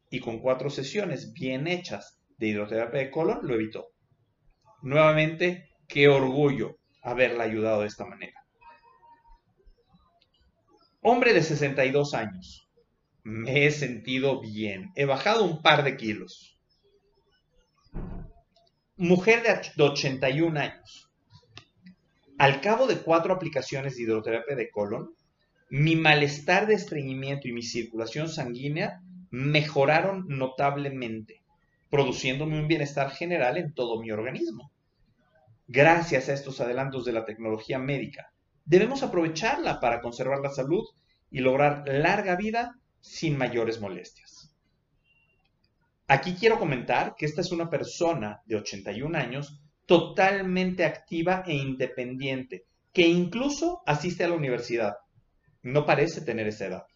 Y 0.08 0.20
con 0.20 0.38
cuatro 0.38 0.70
sesiones 0.70 1.34
bien 1.34 1.66
hechas 1.66 2.18
de 2.38 2.46
hidroterapia 2.46 3.00
de 3.00 3.10
colon 3.10 3.40
lo 3.42 3.52
evitó. 3.52 3.88
Nuevamente, 4.80 5.68
qué 5.88 6.08
orgullo 6.08 6.78
haberla 7.02 7.44
ayudado 7.44 7.82
de 7.82 7.88
esta 7.88 8.06
manera. 8.06 8.46
Hombre 11.02 11.34
de 11.34 11.42
62 11.42 12.14
años. 12.14 12.70
Me 13.24 13.66
he 13.66 13.70
sentido 13.70 14.40
bien. 14.40 14.90
He 14.94 15.04
bajado 15.04 15.44
un 15.44 15.60
par 15.60 15.84
de 15.84 15.98
kilos 15.98 16.53
mujer 18.96 19.42
de 19.42 19.82
81 19.82 20.60
años. 20.60 21.10
Al 22.38 22.60
cabo 22.60 22.86
de 22.86 22.98
cuatro 22.98 23.34
aplicaciones 23.34 23.96
de 23.96 24.02
hidroterapia 24.02 24.54
de 24.54 24.70
colon, 24.70 25.10
mi 25.70 25.96
malestar 25.96 26.66
de 26.66 26.74
estreñimiento 26.74 27.48
y 27.48 27.52
mi 27.52 27.62
circulación 27.62 28.28
sanguínea 28.28 29.00
mejoraron 29.30 30.26
notablemente, 30.28 31.42
produciéndome 31.90 32.58
un 32.58 32.68
bienestar 32.68 33.10
general 33.10 33.56
en 33.56 33.72
todo 33.72 34.00
mi 34.00 34.12
organismo. 34.12 34.70
Gracias 35.66 36.28
a 36.28 36.34
estos 36.34 36.60
adelantos 36.60 37.04
de 37.04 37.12
la 37.12 37.24
tecnología 37.24 37.78
médica, 37.78 38.30
debemos 38.64 39.02
aprovecharla 39.02 39.80
para 39.80 40.00
conservar 40.00 40.38
la 40.40 40.50
salud 40.50 40.84
y 41.30 41.40
lograr 41.40 41.82
larga 41.86 42.36
vida 42.36 42.78
sin 43.00 43.36
mayores 43.36 43.80
molestias. 43.80 44.33
Aquí 46.06 46.34
quiero 46.34 46.58
comentar 46.58 47.14
que 47.16 47.24
esta 47.24 47.40
es 47.40 47.50
una 47.50 47.70
persona 47.70 48.42
de 48.44 48.56
81 48.56 49.16
años 49.16 49.60
totalmente 49.86 50.84
activa 50.84 51.44
e 51.46 51.54
independiente, 51.54 52.66
que 52.92 53.06
incluso 53.06 53.82
asiste 53.86 54.22
a 54.22 54.28
la 54.28 54.34
universidad. 54.34 54.96
No 55.62 55.86
parece 55.86 56.20
tener 56.20 56.46
esa 56.46 56.66
edad. 56.66 56.86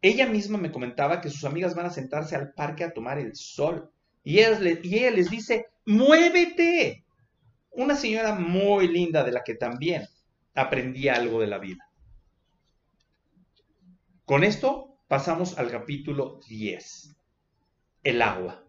Ella 0.00 0.28
misma 0.28 0.58
me 0.58 0.70
comentaba 0.70 1.20
que 1.20 1.28
sus 1.28 1.44
amigas 1.44 1.74
van 1.74 1.86
a 1.86 1.90
sentarse 1.90 2.36
al 2.36 2.52
parque 2.52 2.84
a 2.84 2.92
tomar 2.92 3.18
el 3.18 3.34
sol. 3.34 3.90
Y 4.22 4.38
ella, 4.38 5.10
les 5.10 5.30
dice, 5.30 5.66
muévete. 5.84 7.04
Una 7.72 7.96
señora 7.96 8.34
muy 8.34 8.86
linda 8.86 9.24
de 9.24 9.32
la 9.32 9.42
que 9.42 9.54
también 9.54 10.06
aprendí 10.54 11.08
algo 11.08 11.40
de 11.40 11.46
la 11.48 11.58
vida. 11.58 11.88
Con 14.24 14.44
esto 14.44 15.00
pasamos 15.08 15.58
al 15.58 15.70
capítulo 15.70 16.38
10 16.48 17.17
el 18.08 18.22
agua. 18.22 18.64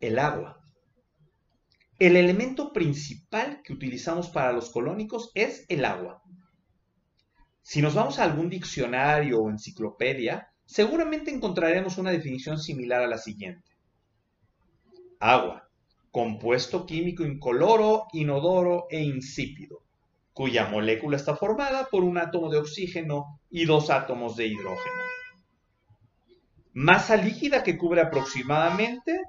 El 0.00 0.18
agua. 0.18 0.58
El 1.98 2.16
elemento 2.16 2.72
principal 2.72 3.60
que 3.62 3.74
utilizamos 3.74 4.30
para 4.30 4.50
los 4.50 4.70
colónicos 4.70 5.30
es 5.34 5.66
el 5.68 5.84
agua. 5.84 6.22
Si 7.60 7.82
nos 7.82 7.94
vamos 7.94 8.18
a 8.18 8.24
algún 8.24 8.48
diccionario 8.48 9.42
o 9.42 9.50
enciclopedia, 9.50 10.48
seguramente 10.64 11.30
encontraremos 11.30 11.98
una 11.98 12.12
definición 12.12 12.58
similar 12.58 13.02
a 13.02 13.08
la 13.08 13.18
siguiente. 13.18 13.70
Agua, 15.20 15.68
compuesto 16.10 16.86
químico 16.86 17.24
incoloro, 17.24 18.06
inodoro 18.14 18.86
e 18.88 19.02
insípido, 19.02 19.82
cuya 20.32 20.70
molécula 20.70 21.18
está 21.18 21.36
formada 21.36 21.88
por 21.90 22.04
un 22.04 22.16
átomo 22.16 22.48
de 22.48 22.56
oxígeno 22.56 23.38
y 23.50 23.66
dos 23.66 23.90
átomos 23.90 24.34
de 24.36 24.46
hidrógeno 24.46 25.14
masa 26.74 27.16
líquida 27.16 27.62
que 27.62 27.78
cubre 27.78 28.02
aproximadamente 28.02 29.22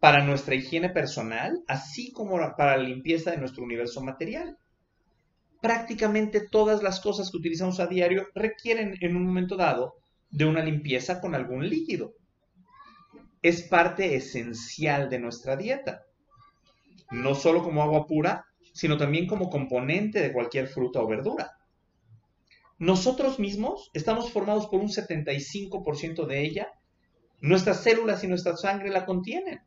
para 0.00 0.24
nuestra 0.24 0.54
higiene 0.54 0.90
personal, 0.90 1.62
así 1.66 2.12
como 2.12 2.38
para 2.56 2.76
la 2.76 2.82
limpieza 2.82 3.30
de 3.30 3.38
nuestro 3.38 3.64
universo 3.64 4.00
material. 4.00 4.58
Prácticamente 5.60 6.46
todas 6.48 6.82
las 6.82 7.00
cosas 7.00 7.30
que 7.30 7.36
utilizamos 7.36 7.80
a 7.80 7.86
diario 7.86 8.28
requieren 8.34 8.96
en 9.00 9.16
un 9.16 9.24
momento 9.24 9.56
dado 9.56 9.96
de 10.30 10.44
una 10.44 10.62
limpieza 10.62 11.20
con 11.20 11.34
algún 11.34 11.68
líquido. 11.68 12.14
Es 13.42 13.62
parte 13.62 14.14
esencial 14.14 15.08
de 15.08 15.18
nuestra 15.18 15.56
dieta, 15.56 16.02
no 17.10 17.34
solo 17.34 17.62
como 17.62 17.82
agua 17.82 18.06
pura, 18.06 18.46
sino 18.72 18.96
también 18.96 19.26
como 19.26 19.50
componente 19.50 20.20
de 20.20 20.32
cualquier 20.32 20.68
fruta 20.68 21.00
o 21.00 21.06
verdura. 21.06 21.58
Nosotros 22.78 23.38
mismos 23.38 23.90
estamos 23.92 24.30
formados 24.30 24.66
por 24.66 24.80
un 24.80 24.88
75% 24.88 26.26
de 26.26 26.44
ella, 26.44 26.72
nuestras 27.40 27.82
células 27.82 28.22
y 28.22 28.28
nuestra 28.28 28.56
sangre 28.56 28.90
la 28.90 29.04
contienen. 29.04 29.60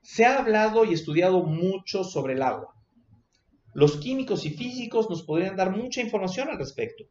Se 0.00 0.24
ha 0.24 0.38
hablado 0.38 0.84
y 0.84 0.94
estudiado 0.94 1.42
mucho 1.42 2.04
sobre 2.04 2.34
el 2.34 2.42
agua. 2.42 2.74
Los 3.74 3.98
químicos 3.98 4.46
y 4.46 4.50
físicos 4.50 5.10
nos 5.10 5.22
podrían 5.22 5.56
dar 5.56 5.76
mucha 5.76 6.00
información 6.00 6.48
al 6.48 6.58
respecto. 6.58 7.04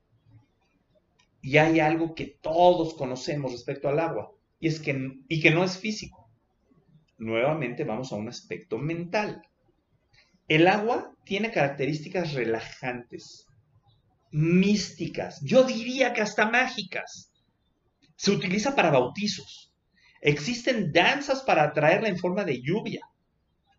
Y 1.41 1.57
hay 1.57 1.79
algo 1.79 2.15
que 2.15 2.37
todos 2.41 2.95
conocemos 2.95 3.51
respecto 3.51 3.87
al 3.87 3.99
agua, 3.99 4.31
y, 4.59 4.67
es 4.67 4.79
que, 4.79 5.19
y 5.27 5.39
que 5.39 5.51
no 5.51 5.63
es 5.63 5.77
físico. 5.77 6.26
Nuevamente 7.17 7.83
vamos 7.83 8.11
a 8.11 8.15
un 8.15 8.29
aspecto 8.29 8.77
mental. 8.77 9.41
El 10.47 10.67
agua 10.67 11.13
tiene 11.25 11.51
características 11.51 12.33
relajantes, 12.33 13.47
místicas, 14.31 15.41
yo 15.43 15.63
diría 15.63 16.13
que 16.13 16.21
hasta 16.21 16.49
mágicas. 16.49 17.31
Se 18.15 18.31
utiliza 18.31 18.75
para 18.75 18.91
bautizos. 18.91 19.73
Existen 20.21 20.91
danzas 20.91 21.43
para 21.43 21.63
atraerla 21.63 22.07
en 22.07 22.17
forma 22.17 22.43
de 22.43 22.61
lluvia. 22.61 23.01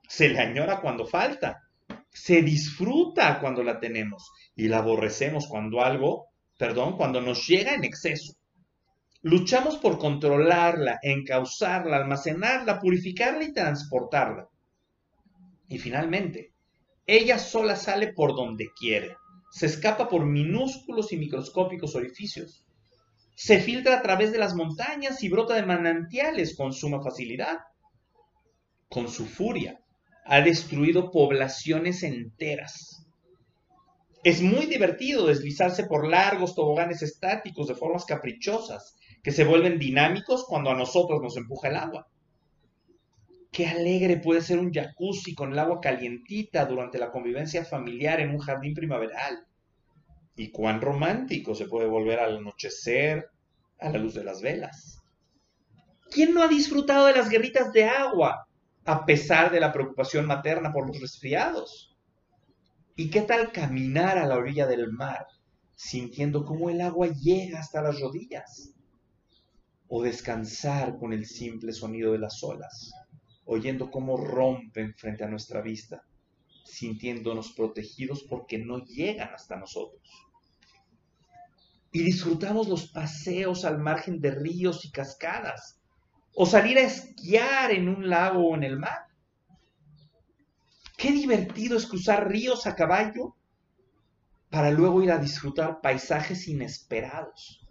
Se 0.08 0.28
le 0.28 0.38
añora 0.38 0.80
cuando 0.80 1.06
falta. 1.06 1.62
Se 2.10 2.42
disfruta 2.42 3.40
cuando 3.40 3.62
la 3.62 3.78
tenemos 3.80 4.30
y 4.54 4.68
la 4.68 4.78
aborrecemos 4.78 5.46
cuando 5.48 5.82
algo, 5.82 6.26
perdón, 6.58 6.96
cuando 6.96 7.20
nos 7.20 7.46
llega 7.46 7.74
en 7.74 7.84
exceso. 7.84 8.37
Luchamos 9.22 9.78
por 9.78 9.98
controlarla, 9.98 11.00
encauzarla, 11.02 11.96
almacenarla, 11.96 12.78
purificarla 12.78 13.44
y 13.44 13.52
transportarla. 13.52 14.48
Y 15.68 15.78
finalmente, 15.78 16.52
ella 17.04 17.38
sola 17.38 17.74
sale 17.74 18.12
por 18.12 18.36
donde 18.36 18.70
quiere. 18.78 19.16
Se 19.50 19.66
escapa 19.66 20.08
por 20.08 20.24
minúsculos 20.24 21.12
y 21.12 21.16
microscópicos 21.16 21.96
orificios. 21.96 22.64
Se 23.34 23.60
filtra 23.60 23.98
a 23.98 24.02
través 24.02 24.30
de 24.30 24.38
las 24.38 24.54
montañas 24.54 25.22
y 25.24 25.28
brota 25.28 25.54
de 25.54 25.66
manantiales 25.66 26.56
con 26.56 26.72
suma 26.72 27.02
facilidad. 27.02 27.58
Con 28.88 29.08
su 29.08 29.26
furia, 29.26 29.80
ha 30.26 30.40
destruido 30.42 31.10
poblaciones 31.10 32.04
enteras. 32.04 33.04
Es 34.22 34.42
muy 34.42 34.66
divertido 34.66 35.26
deslizarse 35.26 35.84
por 35.84 36.06
largos 36.06 36.54
toboganes 36.54 37.02
estáticos 37.02 37.66
de 37.66 37.74
formas 37.74 38.04
caprichosas 38.04 38.96
que 39.28 39.34
se 39.34 39.44
vuelven 39.44 39.78
dinámicos 39.78 40.46
cuando 40.48 40.70
a 40.70 40.74
nosotros 40.74 41.20
nos 41.20 41.36
empuja 41.36 41.68
el 41.68 41.76
agua. 41.76 42.08
Qué 43.52 43.66
alegre 43.66 44.16
puede 44.16 44.40
ser 44.40 44.58
un 44.58 44.72
jacuzzi 44.72 45.34
con 45.34 45.52
el 45.52 45.58
agua 45.58 45.82
calientita 45.82 46.64
durante 46.64 46.96
la 46.96 47.10
convivencia 47.10 47.62
familiar 47.62 48.20
en 48.20 48.30
un 48.30 48.38
jardín 48.38 48.72
primaveral. 48.72 49.46
Y 50.34 50.50
cuán 50.50 50.80
romántico 50.80 51.54
se 51.54 51.66
puede 51.66 51.86
volver 51.86 52.20
al 52.20 52.38
anochecer 52.38 53.28
a 53.78 53.90
la 53.90 53.98
luz 53.98 54.14
de 54.14 54.24
las 54.24 54.40
velas. 54.40 55.02
¿Quién 56.10 56.32
no 56.32 56.42
ha 56.42 56.48
disfrutado 56.48 57.04
de 57.04 57.12
las 57.12 57.28
guerritas 57.28 57.70
de 57.74 57.84
agua 57.84 58.48
a 58.86 59.04
pesar 59.04 59.52
de 59.52 59.60
la 59.60 59.74
preocupación 59.74 60.24
materna 60.24 60.72
por 60.72 60.86
los 60.86 60.98
resfriados? 60.98 61.94
¿Y 62.96 63.10
qué 63.10 63.20
tal 63.20 63.52
caminar 63.52 64.16
a 64.16 64.26
la 64.26 64.38
orilla 64.38 64.66
del 64.66 64.90
mar 64.90 65.26
sintiendo 65.76 66.46
cómo 66.46 66.70
el 66.70 66.80
agua 66.80 67.08
llega 67.08 67.60
hasta 67.60 67.82
las 67.82 68.00
rodillas? 68.00 68.72
¿O 69.88 70.02
descansar 70.02 70.98
con 70.98 71.12
el 71.12 71.26
simple 71.26 71.72
sonido 71.72 72.12
de 72.12 72.18
las 72.18 72.42
olas? 72.42 72.92
oyendo 73.50 73.90
cómo 73.90 74.18
rompen 74.18 74.94
frente 74.94 75.24
a 75.24 75.28
nuestra 75.28 75.62
vista, 75.62 76.04
sintiéndonos 76.64 77.52
protegidos 77.54 78.24
porque 78.28 78.58
no 78.58 78.84
llegan 78.84 79.32
hasta 79.32 79.56
nosotros. 79.56 80.06
Y 81.90 82.02
disfrutamos 82.02 82.68
los 82.68 82.90
paseos 82.90 83.64
al 83.64 83.78
margen 83.78 84.20
de 84.20 84.32
ríos 84.32 84.84
y 84.84 84.90
cascadas, 84.90 85.80
o 86.34 86.44
salir 86.44 86.76
a 86.76 86.82
esquiar 86.82 87.70
en 87.70 87.88
un 87.88 88.10
lago 88.10 88.46
o 88.46 88.54
en 88.54 88.64
el 88.64 88.78
mar. 88.78 89.06
Qué 90.98 91.10
divertido 91.10 91.78
es 91.78 91.86
cruzar 91.86 92.28
ríos 92.28 92.66
a 92.66 92.76
caballo 92.76 93.34
para 94.50 94.70
luego 94.70 95.02
ir 95.02 95.10
a 95.10 95.18
disfrutar 95.18 95.80
paisajes 95.80 96.48
inesperados. 96.48 97.66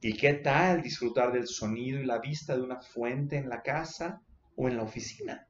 ¿Y 0.00 0.12
qué 0.12 0.34
tal 0.34 0.82
disfrutar 0.82 1.32
del 1.32 1.48
sonido 1.48 2.00
y 2.00 2.06
la 2.06 2.18
vista 2.18 2.56
de 2.56 2.62
una 2.62 2.80
fuente 2.80 3.36
en 3.36 3.48
la 3.48 3.62
casa 3.62 4.22
o 4.58 4.68
en 4.68 4.76
la 4.76 4.82
oficina. 4.82 5.46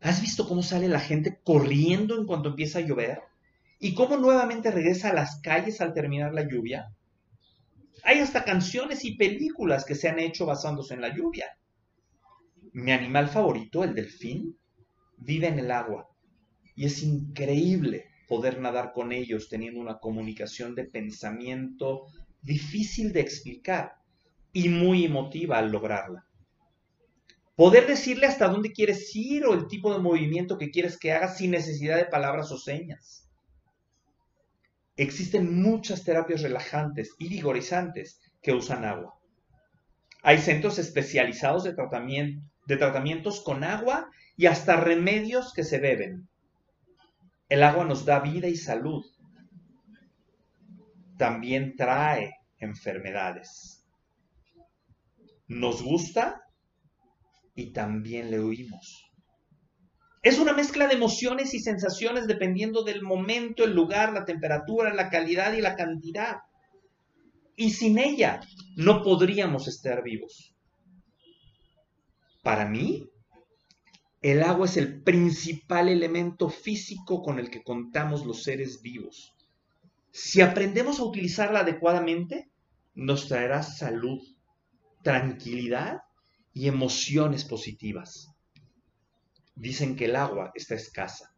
¿Has 0.00 0.20
visto 0.22 0.48
cómo 0.48 0.62
sale 0.62 0.88
la 0.88 1.00
gente 1.00 1.38
corriendo 1.44 2.18
en 2.18 2.26
cuanto 2.26 2.48
empieza 2.48 2.78
a 2.78 2.82
llover? 2.82 3.20
¿Y 3.78 3.94
cómo 3.94 4.16
nuevamente 4.16 4.70
regresa 4.70 5.10
a 5.10 5.14
las 5.14 5.40
calles 5.40 5.80
al 5.80 5.92
terminar 5.92 6.32
la 6.32 6.48
lluvia? 6.48 6.90
Hay 8.04 8.20
hasta 8.20 8.44
canciones 8.44 9.04
y 9.04 9.16
películas 9.16 9.84
que 9.84 9.94
se 9.94 10.08
han 10.08 10.18
hecho 10.18 10.46
basándose 10.46 10.94
en 10.94 11.02
la 11.02 11.14
lluvia. 11.14 11.58
Mi 12.72 12.92
animal 12.92 13.28
favorito, 13.28 13.84
el 13.84 13.94
delfín, 13.94 14.58
vive 15.18 15.48
en 15.48 15.58
el 15.58 15.70
agua 15.70 16.08
y 16.74 16.86
es 16.86 17.02
increíble 17.02 18.07
poder 18.28 18.60
nadar 18.60 18.92
con 18.92 19.10
ellos 19.10 19.48
teniendo 19.48 19.80
una 19.80 19.98
comunicación 19.98 20.74
de 20.74 20.84
pensamiento 20.84 22.06
difícil 22.42 23.12
de 23.12 23.20
explicar 23.20 23.94
y 24.52 24.68
muy 24.68 25.04
emotiva 25.04 25.58
al 25.58 25.72
lograrla. 25.72 26.24
Poder 27.56 27.88
decirle 27.88 28.26
hasta 28.26 28.46
dónde 28.46 28.70
quieres 28.70 29.14
ir 29.16 29.44
o 29.44 29.54
el 29.54 29.66
tipo 29.66 29.92
de 29.92 29.98
movimiento 29.98 30.58
que 30.58 30.70
quieres 30.70 30.96
que 30.96 31.12
haga 31.12 31.28
sin 31.28 31.50
necesidad 31.50 31.96
de 31.96 32.04
palabras 32.04 32.52
o 32.52 32.58
señas. 32.58 33.28
Existen 34.96 35.60
muchas 35.60 36.04
terapias 36.04 36.42
relajantes 36.42 37.14
y 37.18 37.28
vigorizantes 37.28 38.20
que 38.42 38.52
usan 38.52 38.84
agua. 38.84 39.18
Hay 40.22 40.38
centros 40.38 40.78
especializados 40.78 41.64
de, 41.64 41.74
tratamiento, 41.74 42.44
de 42.66 42.76
tratamientos 42.76 43.40
con 43.40 43.64
agua 43.64 44.08
y 44.36 44.46
hasta 44.46 44.76
remedios 44.76 45.52
que 45.52 45.64
se 45.64 45.78
beben. 45.78 46.28
El 47.48 47.62
agua 47.62 47.84
nos 47.84 48.04
da 48.04 48.20
vida 48.20 48.48
y 48.48 48.56
salud. 48.56 49.04
También 51.16 51.74
trae 51.76 52.34
enfermedades. 52.58 53.84
¿Nos 55.46 55.82
gusta? 55.82 56.42
y 57.58 57.72
también 57.72 58.30
le 58.30 58.38
huimos. 58.38 59.04
Es 60.22 60.38
una 60.38 60.52
mezcla 60.52 60.86
de 60.86 60.94
emociones 60.94 61.54
y 61.54 61.58
sensaciones 61.58 62.28
dependiendo 62.28 62.84
del 62.84 63.02
momento, 63.02 63.64
el 63.64 63.74
lugar, 63.74 64.12
la 64.12 64.24
temperatura, 64.24 64.94
la 64.94 65.10
calidad 65.10 65.52
y 65.54 65.60
la 65.60 65.74
cantidad. 65.74 66.36
Y 67.56 67.70
sin 67.70 67.98
ella 67.98 68.40
no 68.76 69.02
podríamos 69.02 69.66
estar 69.66 70.04
vivos. 70.04 70.54
Para 72.44 72.64
mí, 72.64 73.08
el 74.20 74.42
agua 74.42 74.66
es 74.66 74.76
el 74.76 75.00
principal 75.02 75.88
elemento 75.88 76.48
físico 76.48 77.22
con 77.22 77.38
el 77.38 77.50
que 77.50 77.62
contamos 77.62 78.26
los 78.26 78.42
seres 78.42 78.82
vivos. 78.82 79.32
Si 80.10 80.40
aprendemos 80.40 80.98
a 80.98 81.04
utilizarla 81.04 81.60
adecuadamente, 81.60 82.50
nos 82.94 83.28
traerá 83.28 83.62
salud, 83.62 84.20
tranquilidad 85.02 86.00
y 86.52 86.66
emociones 86.66 87.44
positivas. 87.44 88.34
Dicen 89.54 89.94
que 89.94 90.06
el 90.06 90.16
agua 90.16 90.50
está 90.54 90.74
escasa. 90.74 91.32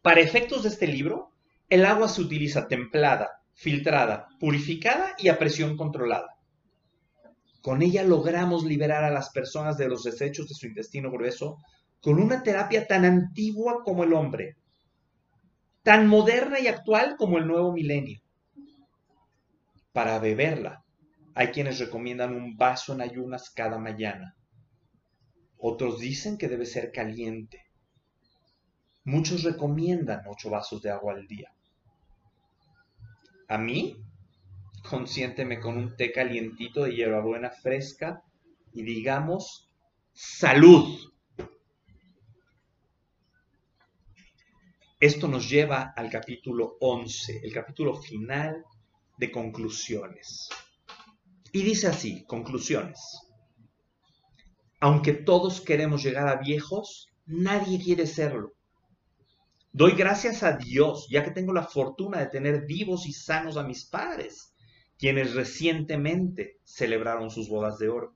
Para 0.00 0.20
efectos 0.20 0.62
de 0.62 0.70
este 0.70 0.86
libro, 0.86 1.32
el 1.68 1.84
agua 1.84 2.08
se 2.08 2.22
utiliza 2.22 2.66
templada, 2.66 3.42
filtrada, 3.52 4.26
purificada 4.40 5.14
y 5.18 5.28
a 5.28 5.38
presión 5.38 5.76
controlada. 5.76 6.38
Con 7.60 7.82
ella 7.82 8.04
logramos 8.04 8.64
liberar 8.64 9.04
a 9.04 9.10
las 9.10 9.28
personas 9.30 9.76
de 9.76 9.86
los 9.86 10.02
desechos 10.02 10.48
de 10.48 10.54
su 10.54 10.66
intestino 10.66 11.10
grueso 11.10 11.58
con 12.00 12.18
una 12.18 12.42
terapia 12.42 12.86
tan 12.86 13.04
antigua 13.04 13.82
como 13.84 14.02
el 14.02 14.14
hombre, 14.14 14.56
tan 15.82 16.06
moderna 16.06 16.58
y 16.58 16.68
actual 16.68 17.16
como 17.18 17.36
el 17.36 17.46
nuevo 17.46 17.70
milenio. 17.72 18.22
Para 19.92 20.18
beberla, 20.20 20.82
hay 21.34 21.48
quienes 21.48 21.78
recomiendan 21.80 22.34
un 22.34 22.56
vaso 22.56 22.94
en 22.94 23.02
ayunas 23.02 23.50
cada 23.50 23.78
mañana. 23.78 24.34
Otros 25.58 25.98
dicen 26.00 26.36
que 26.38 26.48
debe 26.48 26.66
ser 26.66 26.92
caliente. 26.92 27.66
Muchos 29.04 29.42
recomiendan 29.42 30.22
ocho 30.28 30.50
vasos 30.50 30.82
de 30.82 30.90
agua 30.90 31.14
al 31.14 31.26
día. 31.26 31.52
A 33.48 33.58
mí, 33.58 33.96
consiénteme 34.88 35.60
con 35.60 35.76
un 35.76 35.96
té 35.96 36.12
calientito 36.12 36.84
de 36.84 36.94
hierbabuena 36.94 37.50
fresca 37.50 38.22
y 38.72 38.82
digamos 38.82 39.70
salud. 40.12 41.12
Esto 44.98 45.28
nos 45.28 45.48
lleva 45.48 45.92
al 45.94 46.10
capítulo 46.10 46.76
11, 46.80 47.40
el 47.44 47.52
capítulo 47.52 47.94
final 47.94 48.64
de 49.18 49.30
conclusiones. 49.30 50.48
Y 51.52 51.62
dice 51.62 51.86
así, 51.86 52.24
conclusiones. 52.24 53.25
Aunque 54.80 55.12
todos 55.12 55.60
queremos 55.60 56.02
llegar 56.02 56.28
a 56.28 56.36
viejos, 56.36 57.08
nadie 57.24 57.82
quiere 57.82 58.06
serlo. 58.06 58.52
Doy 59.72 59.92
gracias 59.92 60.42
a 60.42 60.56
Dios, 60.56 61.06
ya 61.10 61.22
que 61.22 61.30
tengo 61.30 61.52
la 61.52 61.64
fortuna 61.64 62.18
de 62.18 62.26
tener 62.26 62.64
vivos 62.66 63.06
y 63.06 63.12
sanos 63.12 63.56
a 63.56 63.62
mis 63.62 63.84
padres, 63.84 64.54
quienes 64.98 65.34
recientemente 65.34 66.58
celebraron 66.64 67.30
sus 67.30 67.48
bodas 67.48 67.78
de 67.78 67.88
oro. 67.88 68.14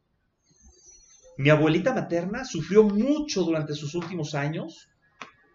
Mi 1.37 1.51
abuelita 1.51 1.95
materna 1.95 2.45
sufrió 2.45 2.85
mucho 2.85 3.43
durante 3.43 3.75
sus 3.75 3.95
últimos 3.95 4.35
años 4.35 4.89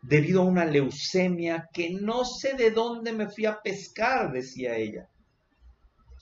debido 0.02 0.42
a 0.42 0.46
una 0.46 0.66
leucemia 0.66 1.70
que 1.74 1.92
no 1.92 2.26
sé 2.26 2.54
de 2.54 2.72
dónde 2.72 3.12
me 3.12 3.28
fui 3.28 3.46
a 3.46 3.60
pescar, 3.62 4.32
decía 4.32 4.78
ella. 4.78 5.10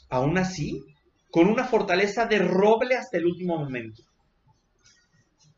Aún 0.10 0.38
así, 0.38 0.82
con 1.32 1.50
una 1.50 1.65
fortaleza 1.65 2.26
de 2.26 2.39
roble 2.39 2.96
hasta 2.96 3.17
el 3.17 3.26
último 3.26 3.58
momento. 3.58 4.04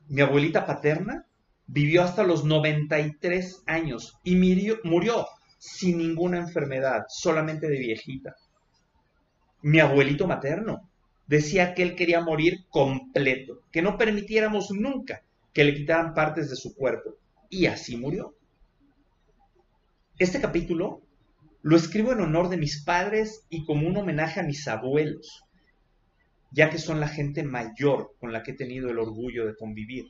Mi 0.08 0.22
abuelita 0.22 0.66
paterna 0.66 1.26
Vivió 1.68 2.04
hasta 2.04 2.24
los 2.24 2.46
93 2.46 3.64
años 3.66 4.20
y 4.24 4.36
murió, 4.84 5.28
sin 5.58 5.98
ninguna 5.98 6.38
enfermedad, 6.38 7.06
solamente 7.10 7.68
de 7.68 7.80
viejita. 7.80 8.36
Mi 9.64 9.80
abuelito 9.80 10.28
materno 10.28 10.88
decía 11.26 11.74
que 11.74 11.82
él 11.82 11.96
quería 11.96 12.22
morir 12.22 12.66
completo, 12.70 13.64
que 13.72 13.82
no 13.82 13.98
permitiéramos 13.98 14.70
nunca 14.70 15.24
que 15.54 15.64
le 15.64 15.74
quitaran 15.74 16.14
partes 16.14 16.52
de 16.52 16.56
su 16.56 16.76
cuerpo. 16.76 17.16
Y 17.50 17.66
así 17.66 17.98
murió. 17.98 18.36
Este 20.20 20.40
capítulo 20.40 21.02
lo 21.64 21.78
escribo 21.78 22.12
en 22.12 22.22
honor 22.22 22.50
de 22.50 22.58
mis 22.58 22.84
padres 22.84 23.44
y 23.50 23.66
como 23.66 23.88
un 23.88 23.98
homenaje 23.98 24.40
a 24.40 24.44
mis 24.44 24.68
abuelos, 24.68 25.44
ya 26.52 26.70
que 26.70 26.78
son 26.78 27.00
la 27.00 27.08
gente 27.08 27.44
mayor 27.44 28.16
con 28.20 28.32
la 28.32 28.44
que 28.44 28.52
he 28.52 28.56
tenido 28.56 28.90
el 28.90 29.00
orgullo 29.00 29.46
de 29.46 29.56
convivir. 29.56 30.06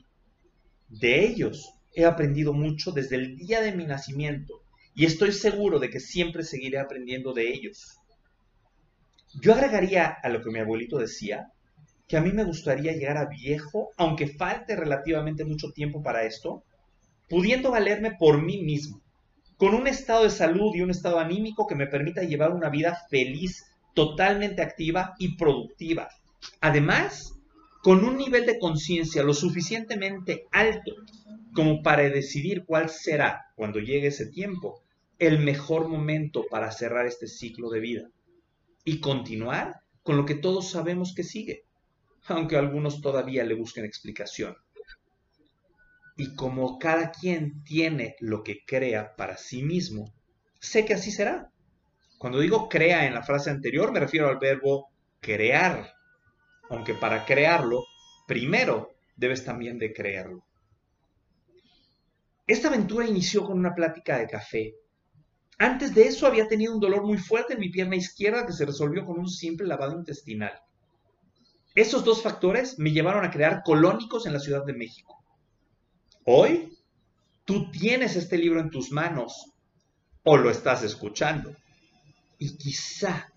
De 0.88 1.24
ellos 1.24 1.74
he 1.94 2.04
aprendido 2.04 2.52
mucho 2.52 2.92
desde 2.92 3.16
el 3.16 3.36
día 3.36 3.60
de 3.60 3.72
mi 3.72 3.86
nacimiento 3.86 4.62
y 4.94 5.04
estoy 5.04 5.32
seguro 5.32 5.78
de 5.78 5.90
que 5.90 6.00
siempre 6.00 6.44
seguiré 6.44 6.78
aprendiendo 6.78 7.32
de 7.32 7.50
ellos. 7.50 7.98
Yo 9.40 9.52
agregaría 9.52 10.06
a 10.06 10.28
lo 10.28 10.42
que 10.42 10.50
mi 10.50 10.60
abuelito 10.60 10.98
decía, 10.98 11.52
que 12.08 12.16
a 12.16 12.20
mí 12.20 12.32
me 12.32 12.44
gustaría 12.44 12.92
llegar 12.92 13.16
a 13.16 13.26
viejo, 13.26 13.90
aunque 13.96 14.28
falte 14.28 14.76
relativamente 14.76 15.44
mucho 15.44 15.72
tiempo 15.72 16.02
para 16.02 16.24
esto, 16.24 16.62
pudiendo 17.28 17.72
valerme 17.72 18.12
por 18.12 18.40
mí 18.40 18.62
mismo, 18.62 19.02
con 19.56 19.74
un 19.74 19.86
estado 19.86 20.22
de 20.24 20.30
salud 20.30 20.74
y 20.74 20.82
un 20.82 20.90
estado 20.90 21.18
anímico 21.18 21.66
que 21.66 21.74
me 21.74 21.86
permita 21.86 22.22
llevar 22.22 22.52
una 22.52 22.70
vida 22.70 22.96
feliz, 23.10 23.64
totalmente 23.94 24.62
activa 24.62 25.14
y 25.18 25.36
productiva. 25.36 26.08
Además, 26.60 27.34
con 27.82 28.04
un 28.04 28.16
nivel 28.16 28.46
de 28.46 28.58
conciencia 28.58 29.22
lo 29.22 29.34
suficientemente 29.34 30.46
alto 30.50 30.92
como 31.54 31.82
para 31.82 32.02
decidir 32.10 32.64
cuál 32.66 32.90
será, 32.90 33.46
cuando 33.54 33.78
llegue 33.78 34.08
ese 34.08 34.26
tiempo, 34.26 34.82
el 35.18 35.38
mejor 35.38 35.88
momento 35.88 36.44
para 36.50 36.70
cerrar 36.70 37.06
este 37.06 37.26
ciclo 37.26 37.70
de 37.70 37.80
vida 37.80 38.10
y 38.84 39.00
continuar 39.00 39.80
con 40.02 40.16
lo 40.16 40.26
que 40.26 40.34
todos 40.34 40.70
sabemos 40.70 41.14
que 41.14 41.24
sigue, 41.24 41.64
aunque 42.26 42.56
algunos 42.56 43.00
todavía 43.00 43.44
le 43.44 43.54
busquen 43.54 43.84
explicación. 43.84 44.56
Y 46.16 46.34
como 46.34 46.78
cada 46.78 47.10
quien 47.10 47.62
tiene 47.64 48.16
lo 48.20 48.42
que 48.42 48.64
crea 48.66 49.16
para 49.16 49.36
sí 49.36 49.62
mismo, 49.62 50.12
sé 50.60 50.84
que 50.84 50.94
así 50.94 51.10
será. 51.10 51.50
Cuando 52.18 52.38
digo 52.38 52.68
crea 52.68 53.06
en 53.06 53.14
la 53.14 53.22
frase 53.22 53.50
anterior 53.50 53.92
me 53.92 54.00
refiero 54.00 54.28
al 54.28 54.38
verbo 54.38 54.88
crear, 55.20 55.95
aunque 56.70 56.94
para 56.94 57.24
crearlo, 57.24 57.84
primero 58.26 58.90
debes 59.16 59.44
también 59.44 59.78
de 59.78 59.92
creerlo. 59.92 60.44
Esta 62.46 62.68
aventura 62.68 63.06
inició 63.06 63.44
con 63.44 63.58
una 63.58 63.74
plática 63.74 64.18
de 64.18 64.28
café. 64.28 64.74
Antes 65.58 65.94
de 65.94 66.06
eso 66.06 66.26
había 66.26 66.46
tenido 66.46 66.74
un 66.74 66.80
dolor 66.80 67.04
muy 67.04 67.18
fuerte 67.18 67.54
en 67.54 67.60
mi 67.60 67.70
pierna 67.70 67.96
izquierda 67.96 68.46
que 68.46 68.52
se 68.52 68.66
resolvió 68.66 69.04
con 69.04 69.18
un 69.18 69.28
simple 69.28 69.66
lavado 69.66 69.96
intestinal. 69.96 70.60
Esos 71.74 72.04
dos 72.04 72.22
factores 72.22 72.78
me 72.78 72.92
llevaron 72.92 73.24
a 73.24 73.30
crear 73.30 73.62
colónicos 73.64 74.26
en 74.26 74.32
la 74.32 74.40
Ciudad 74.40 74.64
de 74.64 74.74
México. 74.74 75.22
Hoy, 76.24 76.76
tú 77.44 77.70
tienes 77.70 78.16
este 78.16 78.38
libro 78.38 78.60
en 78.60 78.70
tus 78.70 78.90
manos 78.92 79.52
o 80.22 80.36
lo 80.36 80.50
estás 80.50 80.82
escuchando. 80.82 81.54
Y 82.38 82.56
quizá 82.56 83.32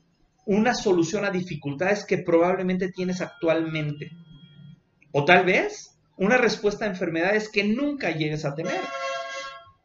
una 0.49 0.73
solución 0.73 1.25
a 1.25 1.29
dificultades 1.29 2.03
que 2.03 2.17
probablemente 2.17 2.91
tienes 2.91 3.21
actualmente. 3.21 4.09
O 5.11 5.23
tal 5.23 5.45
vez 5.45 5.95
una 6.17 6.37
respuesta 6.37 6.85
a 6.85 6.87
enfermedades 6.87 7.49
que 7.49 7.63
nunca 7.63 8.09
llegues 8.09 8.45
a 8.45 8.55
tener. 8.55 8.81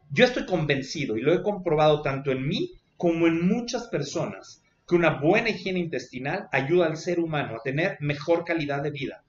Yo 0.09 0.25
estoy 0.25 0.47
convencido 0.47 1.17
y 1.17 1.21
lo 1.21 1.35
he 1.35 1.43
comprobado 1.43 2.01
tanto 2.01 2.31
en 2.31 2.47
mí 2.47 2.71
como 2.97 3.27
en 3.27 3.47
muchas 3.47 3.89
personas 3.89 4.63
que 4.87 4.95
una 4.95 5.19
buena 5.19 5.49
higiene 5.49 5.77
intestinal 5.77 6.47
ayuda 6.51 6.87
al 6.87 6.97
ser 6.97 7.19
humano 7.19 7.57
a 7.57 7.61
tener 7.61 7.97
mejor 7.99 8.43
calidad 8.43 8.81
de 8.81 8.89
vida. 8.89 9.23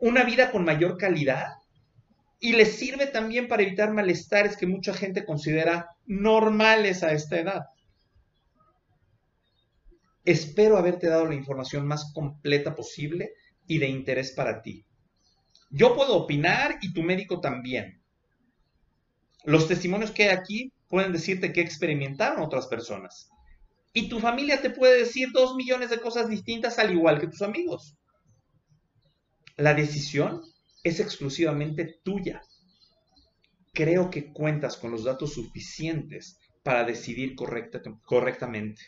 Una 0.00 0.24
vida 0.24 0.50
con 0.50 0.64
mayor 0.64 0.98
calidad 0.98 1.44
y 2.40 2.54
le 2.54 2.66
sirve 2.66 3.06
también 3.06 3.46
para 3.46 3.62
evitar 3.62 3.92
malestares 3.92 4.56
que 4.56 4.66
mucha 4.66 4.94
gente 4.94 5.24
considera 5.24 5.90
normales 6.06 7.04
a 7.04 7.12
esta 7.12 7.38
edad. 7.38 7.66
Espero 10.24 10.76
haberte 10.76 11.08
dado 11.08 11.26
la 11.26 11.34
información 11.34 11.86
más 11.86 12.12
completa 12.12 12.74
posible 12.74 13.32
y 13.66 13.78
de 13.78 13.88
interés 13.88 14.32
para 14.32 14.60
ti. 14.62 14.84
Yo 15.70 15.94
puedo 15.94 16.16
opinar 16.16 16.78
y 16.82 16.92
tu 16.92 17.02
médico 17.02 17.40
también. 17.40 18.02
Los 19.44 19.68
testimonios 19.68 20.10
que 20.10 20.24
hay 20.24 20.36
aquí 20.36 20.72
pueden 20.88 21.12
decirte 21.12 21.52
que 21.52 21.60
experimentaron 21.60 22.42
otras 22.42 22.66
personas. 22.66 23.30
Y 23.92 24.08
tu 24.08 24.20
familia 24.20 24.60
te 24.60 24.70
puede 24.70 24.98
decir 24.98 25.28
dos 25.32 25.54
millones 25.54 25.90
de 25.90 26.00
cosas 26.00 26.28
distintas 26.28 26.78
al 26.78 26.92
igual 26.92 27.20
que 27.20 27.28
tus 27.28 27.42
amigos. 27.42 27.96
La 29.56 29.74
decisión 29.74 30.42
es 30.84 31.00
exclusivamente 31.00 32.00
tuya. 32.02 32.42
Creo 33.72 34.10
que 34.10 34.32
cuentas 34.32 34.76
con 34.76 34.90
los 34.90 35.04
datos 35.04 35.34
suficientes 35.34 36.38
para 36.62 36.84
decidir 36.84 37.34
correctamente. 37.34 38.82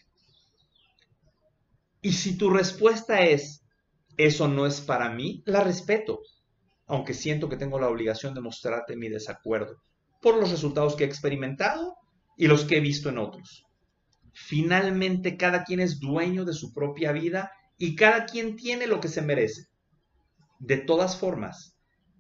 Y 2.05 2.15
si 2.15 2.37
tu 2.37 2.51
respuesta 2.51 3.21
es, 3.23 3.65
eso 4.17 4.49
no 4.49 4.67
es 4.67 4.81
para 4.81 5.09
mí, 5.11 5.45
la 5.47 5.63
respeto, 5.63 6.21
aunque 6.87 7.15
siento 7.15 7.49
que 7.49 7.57
tengo 7.57 7.79
la 7.79 7.89
obligación 7.89 8.35
de 8.35 8.41
mostrarte 8.41 8.97
mi 8.97 9.09
desacuerdo 9.09 9.81
por 10.21 10.37
los 10.37 10.51
resultados 10.51 10.97
que 10.97 11.05
he 11.05 11.07
experimentado 11.07 11.97
y 12.37 12.49
los 12.49 12.65
que 12.65 12.79
he 12.79 12.81
visto 12.81 13.09
en 13.09 13.19
otros. 13.19 13.65
Finalmente, 14.33 15.37
cada 15.37 15.63
quien 15.63 15.79
es 15.79 16.01
dueño 16.01 16.45
de 16.45 16.55
su 16.55 16.73
propia 16.73 17.13
vida 17.13 17.53
y 17.79 17.95
cada 17.95 18.27
quien 18.27 18.57
tiene 18.57 18.89
lo 18.89 18.99
que 18.99 19.09
se 19.09 19.23
merece. 19.23 19.69
De 20.59 20.79
todas 20.79 21.17
formas, 21.17 21.77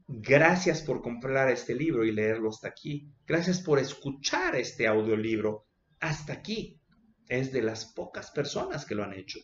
gracias 0.06 0.82
por 0.82 1.02
comprar 1.02 1.50
este 1.50 1.74
libro 1.74 2.04
y 2.04 2.12
leerlo 2.12 2.50
hasta 2.50 2.68
aquí. 2.68 3.08
Gracias 3.26 3.60
por 3.60 3.80
escuchar 3.80 4.54
este 4.54 4.86
audiolibro 4.86 5.66
hasta 5.98 6.34
aquí. 6.34 6.80
Es 7.26 7.50
de 7.50 7.62
las 7.62 7.86
pocas 7.86 8.30
personas 8.30 8.84
que 8.84 8.94
lo 8.94 9.02
han 9.02 9.14
hecho 9.14 9.40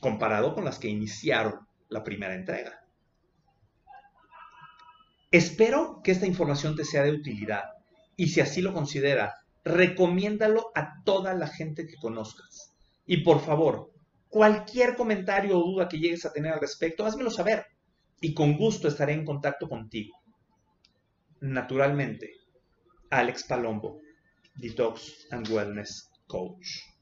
comparado 0.00 0.54
con 0.54 0.64
las 0.64 0.78
que 0.78 0.88
iniciaron 0.88 1.66
la 1.88 2.04
primera 2.04 2.34
entrega. 2.34 2.84
Espero 5.30 6.00
que 6.02 6.12
esta 6.12 6.26
información 6.26 6.76
te 6.76 6.84
sea 6.84 7.02
de 7.02 7.12
utilidad 7.12 7.64
y 8.16 8.28
si 8.28 8.40
así 8.40 8.62
lo 8.62 8.72
considera, 8.72 9.34
recomiéndalo 9.64 10.70
a 10.74 11.02
toda 11.04 11.34
la 11.34 11.48
gente 11.48 11.86
que 11.86 11.96
conozcas. 11.96 12.74
Y 13.06 13.18
por 13.18 13.40
favor, 13.40 13.90
cualquier 14.28 14.94
comentario 14.94 15.58
o 15.58 15.62
duda 15.62 15.88
que 15.88 15.98
llegues 15.98 16.24
a 16.24 16.32
tener 16.32 16.52
al 16.52 16.60
respecto, 16.60 17.04
házmelo 17.04 17.30
saber 17.30 17.66
y 18.20 18.34
con 18.34 18.56
gusto 18.56 18.88
estaré 18.88 19.12
en 19.12 19.24
contacto 19.24 19.68
contigo. 19.68 20.16
naturalmente, 21.40 22.32
Alex 23.10 23.44
Palombo, 23.44 24.00
Detox 24.54 25.26
and 25.30 25.48
Wellness 25.50 26.10
Coach. 26.26 26.93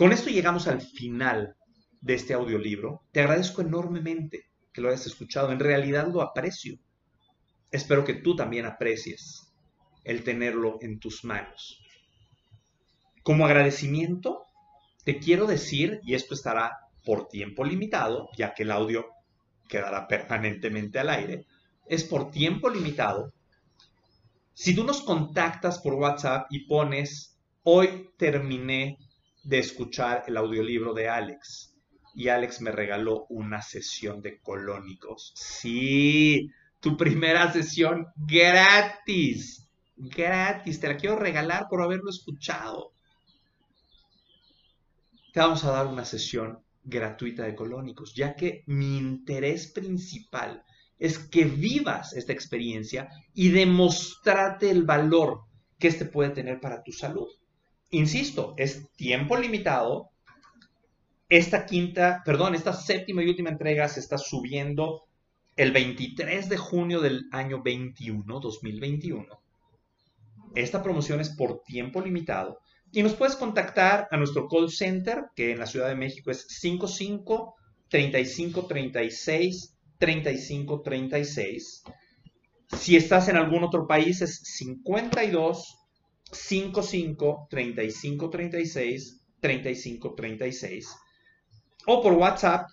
Con 0.00 0.12
esto 0.12 0.30
llegamos 0.30 0.66
al 0.66 0.80
final 0.80 1.56
de 2.00 2.14
este 2.14 2.32
audiolibro. 2.32 3.02
Te 3.12 3.20
agradezco 3.20 3.60
enormemente 3.60 4.46
que 4.72 4.80
lo 4.80 4.88
hayas 4.88 5.04
escuchado. 5.04 5.52
En 5.52 5.60
realidad 5.60 6.08
lo 6.10 6.22
aprecio. 6.22 6.78
Espero 7.70 8.02
que 8.02 8.14
tú 8.14 8.34
también 8.34 8.64
aprecies 8.64 9.52
el 10.04 10.24
tenerlo 10.24 10.78
en 10.80 11.00
tus 11.00 11.22
manos. 11.22 11.84
Como 13.22 13.44
agradecimiento, 13.44 14.46
te 15.04 15.18
quiero 15.18 15.44
decir, 15.44 16.00
y 16.02 16.14
esto 16.14 16.32
estará 16.32 16.78
por 17.04 17.28
tiempo 17.28 17.62
limitado, 17.62 18.30
ya 18.38 18.54
que 18.54 18.62
el 18.62 18.70
audio 18.70 19.04
quedará 19.68 20.08
permanentemente 20.08 20.98
al 20.98 21.10
aire, 21.10 21.44
es 21.86 22.04
por 22.04 22.30
tiempo 22.30 22.70
limitado. 22.70 23.34
Si 24.54 24.74
tú 24.74 24.82
nos 24.82 25.02
contactas 25.02 25.78
por 25.78 25.92
WhatsApp 25.92 26.46
y 26.48 26.60
pones, 26.60 27.38
hoy 27.64 28.08
terminé 28.16 28.96
de 29.42 29.58
escuchar 29.58 30.24
el 30.26 30.36
audiolibro 30.36 30.94
de 30.94 31.08
Alex 31.08 31.70
y 32.14 32.28
Alex 32.28 32.60
me 32.60 32.72
regaló 32.72 33.26
una 33.28 33.62
sesión 33.62 34.20
de 34.20 34.40
colónicos. 34.40 35.32
Sí, 35.36 36.50
tu 36.80 36.96
primera 36.96 37.52
sesión 37.52 38.08
gratis. 38.16 39.68
Gratis, 39.96 40.80
te 40.80 40.88
la 40.88 40.96
quiero 40.96 41.16
regalar 41.16 41.66
por 41.68 41.82
haberlo 41.82 42.10
escuchado. 42.10 42.92
Te 45.32 45.40
vamos 45.40 45.64
a 45.64 45.70
dar 45.70 45.86
una 45.86 46.04
sesión 46.04 46.58
gratuita 46.82 47.44
de 47.44 47.54
colónicos, 47.54 48.14
ya 48.14 48.34
que 48.34 48.64
mi 48.66 48.96
interés 48.96 49.68
principal 49.68 50.64
es 50.98 51.18
que 51.18 51.44
vivas 51.44 52.14
esta 52.14 52.32
experiencia 52.32 53.08
y 53.34 53.50
demostrarte 53.50 54.70
el 54.70 54.84
valor 54.84 55.42
que 55.78 55.88
este 55.88 56.04
puede 56.04 56.30
tener 56.30 56.60
para 56.60 56.82
tu 56.82 56.92
salud. 56.92 57.28
Insisto, 57.90 58.54
es 58.56 58.88
tiempo 58.96 59.36
limitado. 59.36 60.10
Esta 61.28 61.66
quinta, 61.66 62.22
perdón, 62.24 62.54
esta 62.54 62.72
séptima 62.72 63.22
y 63.22 63.28
última 63.28 63.50
entrega 63.50 63.88
se 63.88 64.00
está 64.00 64.18
subiendo 64.18 65.04
el 65.56 65.72
23 65.72 66.48
de 66.48 66.56
junio 66.56 67.00
del 67.00 67.24
año 67.32 67.62
21, 67.62 68.40
2021. 68.40 69.26
Esta 70.54 70.82
promoción 70.82 71.20
es 71.20 71.30
por 71.30 71.62
tiempo 71.62 72.00
limitado 72.00 72.60
y 72.92 73.02
nos 73.02 73.14
puedes 73.14 73.36
contactar 73.36 74.08
a 74.10 74.16
nuestro 74.16 74.48
call 74.48 74.70
center, 74.70 75.26
que 75.36 75.52
en 75.52 75.58
la 75.58 75.66
Ciudad 75.66 75.88
de 75.88 75.94
México 75.94 76.30
es 76.30 76.46
55 76.48 77.54
35 77.88 78.66
36 78.66 79.76
35 79.98 80.82
36. 80.82 81.84
Si 82.78 82.96
estás 82.96 83.28
en 83.28 83.36
algún 83.36 83.64
otro 83.64 83.86
país 83.86 84.22
es 84.22 84.40
52 84.42 85.79
55 86.32 87.46
35 87.50 88.30
36 88.30 89.20
35 89.40 90.14
36 90.14 90.96
o 91.86 92.02
por 92.02 92.12
WhatsApp 92.12 92.68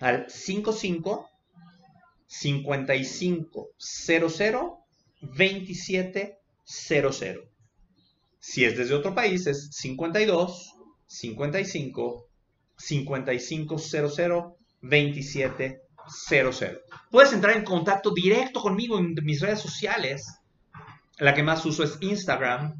al 0.00 0.28
55 0.28 1.30
55 2.26 3.70
00 3.78 4.78
27 5.20 6.38
00. 6.64 7.40
Si 8.38 8.64
es 8.64 8.76
desde 8.76 8.94
otro 8.94 9.14
país 9.14 9.46
es 9.46 9.70
52 9.72 10.74
55 11.06 12.28
55 12.76 13.78
00 13.78 14.56
27 14.82 15.82
00. 16.28 16.50
Puedes 17.10 17.32
entrar 17.32 17.56
en 17.56 17.64
contacto 17.64 18.12
directo 18.12 18.60
conmigo 18.60 18.98
en 18.98 19.14
mis 19.22 19.40
redes 19.40 19.60
sociales 19.60 20.26
la 21.18 21.34
que 21.34 21.42
más 21.42 21.64
uso 21.64 21.84
es 21.84 21.98
Instagram 22.00 22.74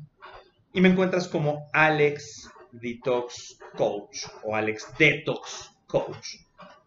y 0.73 0.81
me 0.81 0.89
encuentras 0.89 1.29
como 1.29 1.69
Alex 1.73 2.51
Detox 2.73 3.59
Coach 3.77 4.27
o 4.43 4.57
Alex 4.57 4.93
Detox 4.99 5.71
Coach. 5.87 6.37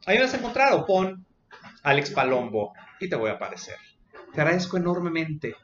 Ahí 0.05 0.17
me 0.17 0.23
vas 0.23 0.33
a 0.33 0.38
encontrar 0.38 0.73
o 0.73 0.86
pon 0.86 1.25
Alex 1.83 2.12
Palombo 2.12 2.73
y 2.99 3.07
te 3.07 3.15
voy 3.15 3.29
a 3.29 3.33
aparecer. 3.33 3.77
Te 4.33 4.41
agradezco 4.41 4.77
enormemente. 4.77 5.55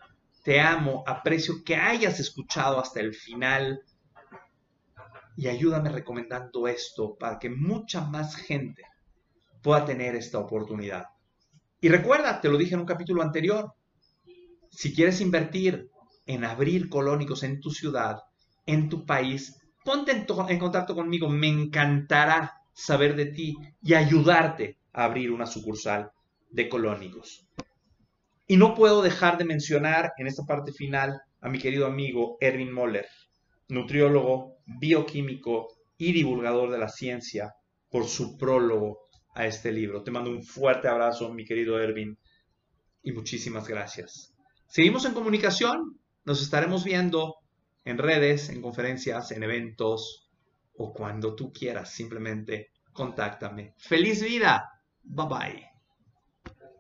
Te 0.44 0.60
amo, 0.60 1.04
aprecio 1.06 1.64
que 1.64 1.76
hayas 1.76 2.20
escuchado 2.20 2.80
hasta 2.80 3.00
el 3.00 3.14
final 3.14 3.82
y 5.36 5.48
ayúdame 5.48 5.90
recomendando 5.90 6.68
esto 6.68 7.16
para 7.16 7.40
que 7.40 7.50
mucha 7.50 8.02
más 8.02 8.36
gente 8.36 8.84
pueda 9.62 9.86
tener 9.86 10.16
esta 10.16 10.40
oportunidad. 10.40 11.06
Y 11.80 11.90
recuerda, 11.90 12.40
te 12.40 12.50
lo 12.50 12.58
dije 12.58 12.76
en 12.76 12.82
un 12.82 12.86
capítulo 12.86 13.22
anterior, 13.22 13.74
si 14.76 14.94
quieres 14.94 15.22
invertir 15.22 15.90
en 16.26 16.44
abrir 16.44 16.90
colónicos 16.90 17.44
en 17.44 17.60
tu 17.60 17.70
ciudad, 17.70 18.18
en 18.66 18.90
tu 18.90 19.06
país, 19.06 19.60
ponte 19.86 20.12
en, 20.12 20.60
contacto 20.60 20.96
conmigo. 20.96 21.30
Me 21.30 21.48
encantará 21.48 22.54
saber 22.74 23.16
de 23.16 23.28
ti 23.28 23.56
y 23.82 23.94
ayudarte 23.94 24.80
a 24.92 25.06
abrir 25.06 25.32
una 25.32 25.46
sucursal 25.46 26.12
de 26.50 26.70
colónicos. 26.70 27.48
Y 28.48 28.58
no 28.58 28.74
puedo 28.74 29.02
dejar 29.02 29.38
de 29.38 29.46
mencionar 29.46 30.14
en 30.18 30.28
esta 30.28 30.44
parte 30.44 30.72
final 30.72 31.22
a 31.40 31.50
mi 31.50 31.60
querido 31.60 31.86
amigo 31.86 32.38
Erwin 32.42 32.72
Moller, 32.72 33.08
nutriólogo, 33.70 34.58
bioquímico 34.66 35.68
y 35.98 36.14
divulgador 36.14 36.72
de 36.72 36.80
la 36.80 36.90
ciencia, 36.90 37.54
por 37.90 38.08
su 38.08 38.38
prólogo 38.38 38.98
a 39.36 39.46
este 39.46 39.72
libro. 39.72 40.02
Te 40.04 40.10
mando 40.10 40.32
un 40.32 40.44
fuerte 40.44 40.88
abrazo, 40.88 41.32
mi 41.32 41.46
querido 41.46 41.80
Erwin, 41.80 42.18
y 43.04 43.12
muchísimas 43.12 43.68
gracias. 43.68 44.33
Seguimos 44.74 45.06
en 45.06 45.14
comunicación, 45.14 46.00
nos 46.26 46.42
estaremos 46.42 46.84
viendo 46.84 47.36
en 47.86 48.00
redes, 48.00 48.50
en 48.50 48.60
conferencias, 48.60 49.30
en 49.30 49.44
eventos 49.44 50.32
o 50.76 50.92
cuando 50.92 51.36
tú 51.36 51.54
quieras. 51.54 51.92
Simplemente 51.92 52.72
contáctame. 52.92 53.76
Feliz 53.78 54.24
vida. 54.24 54.68
Bye 55.04 55.28
bye. 55.28 55.73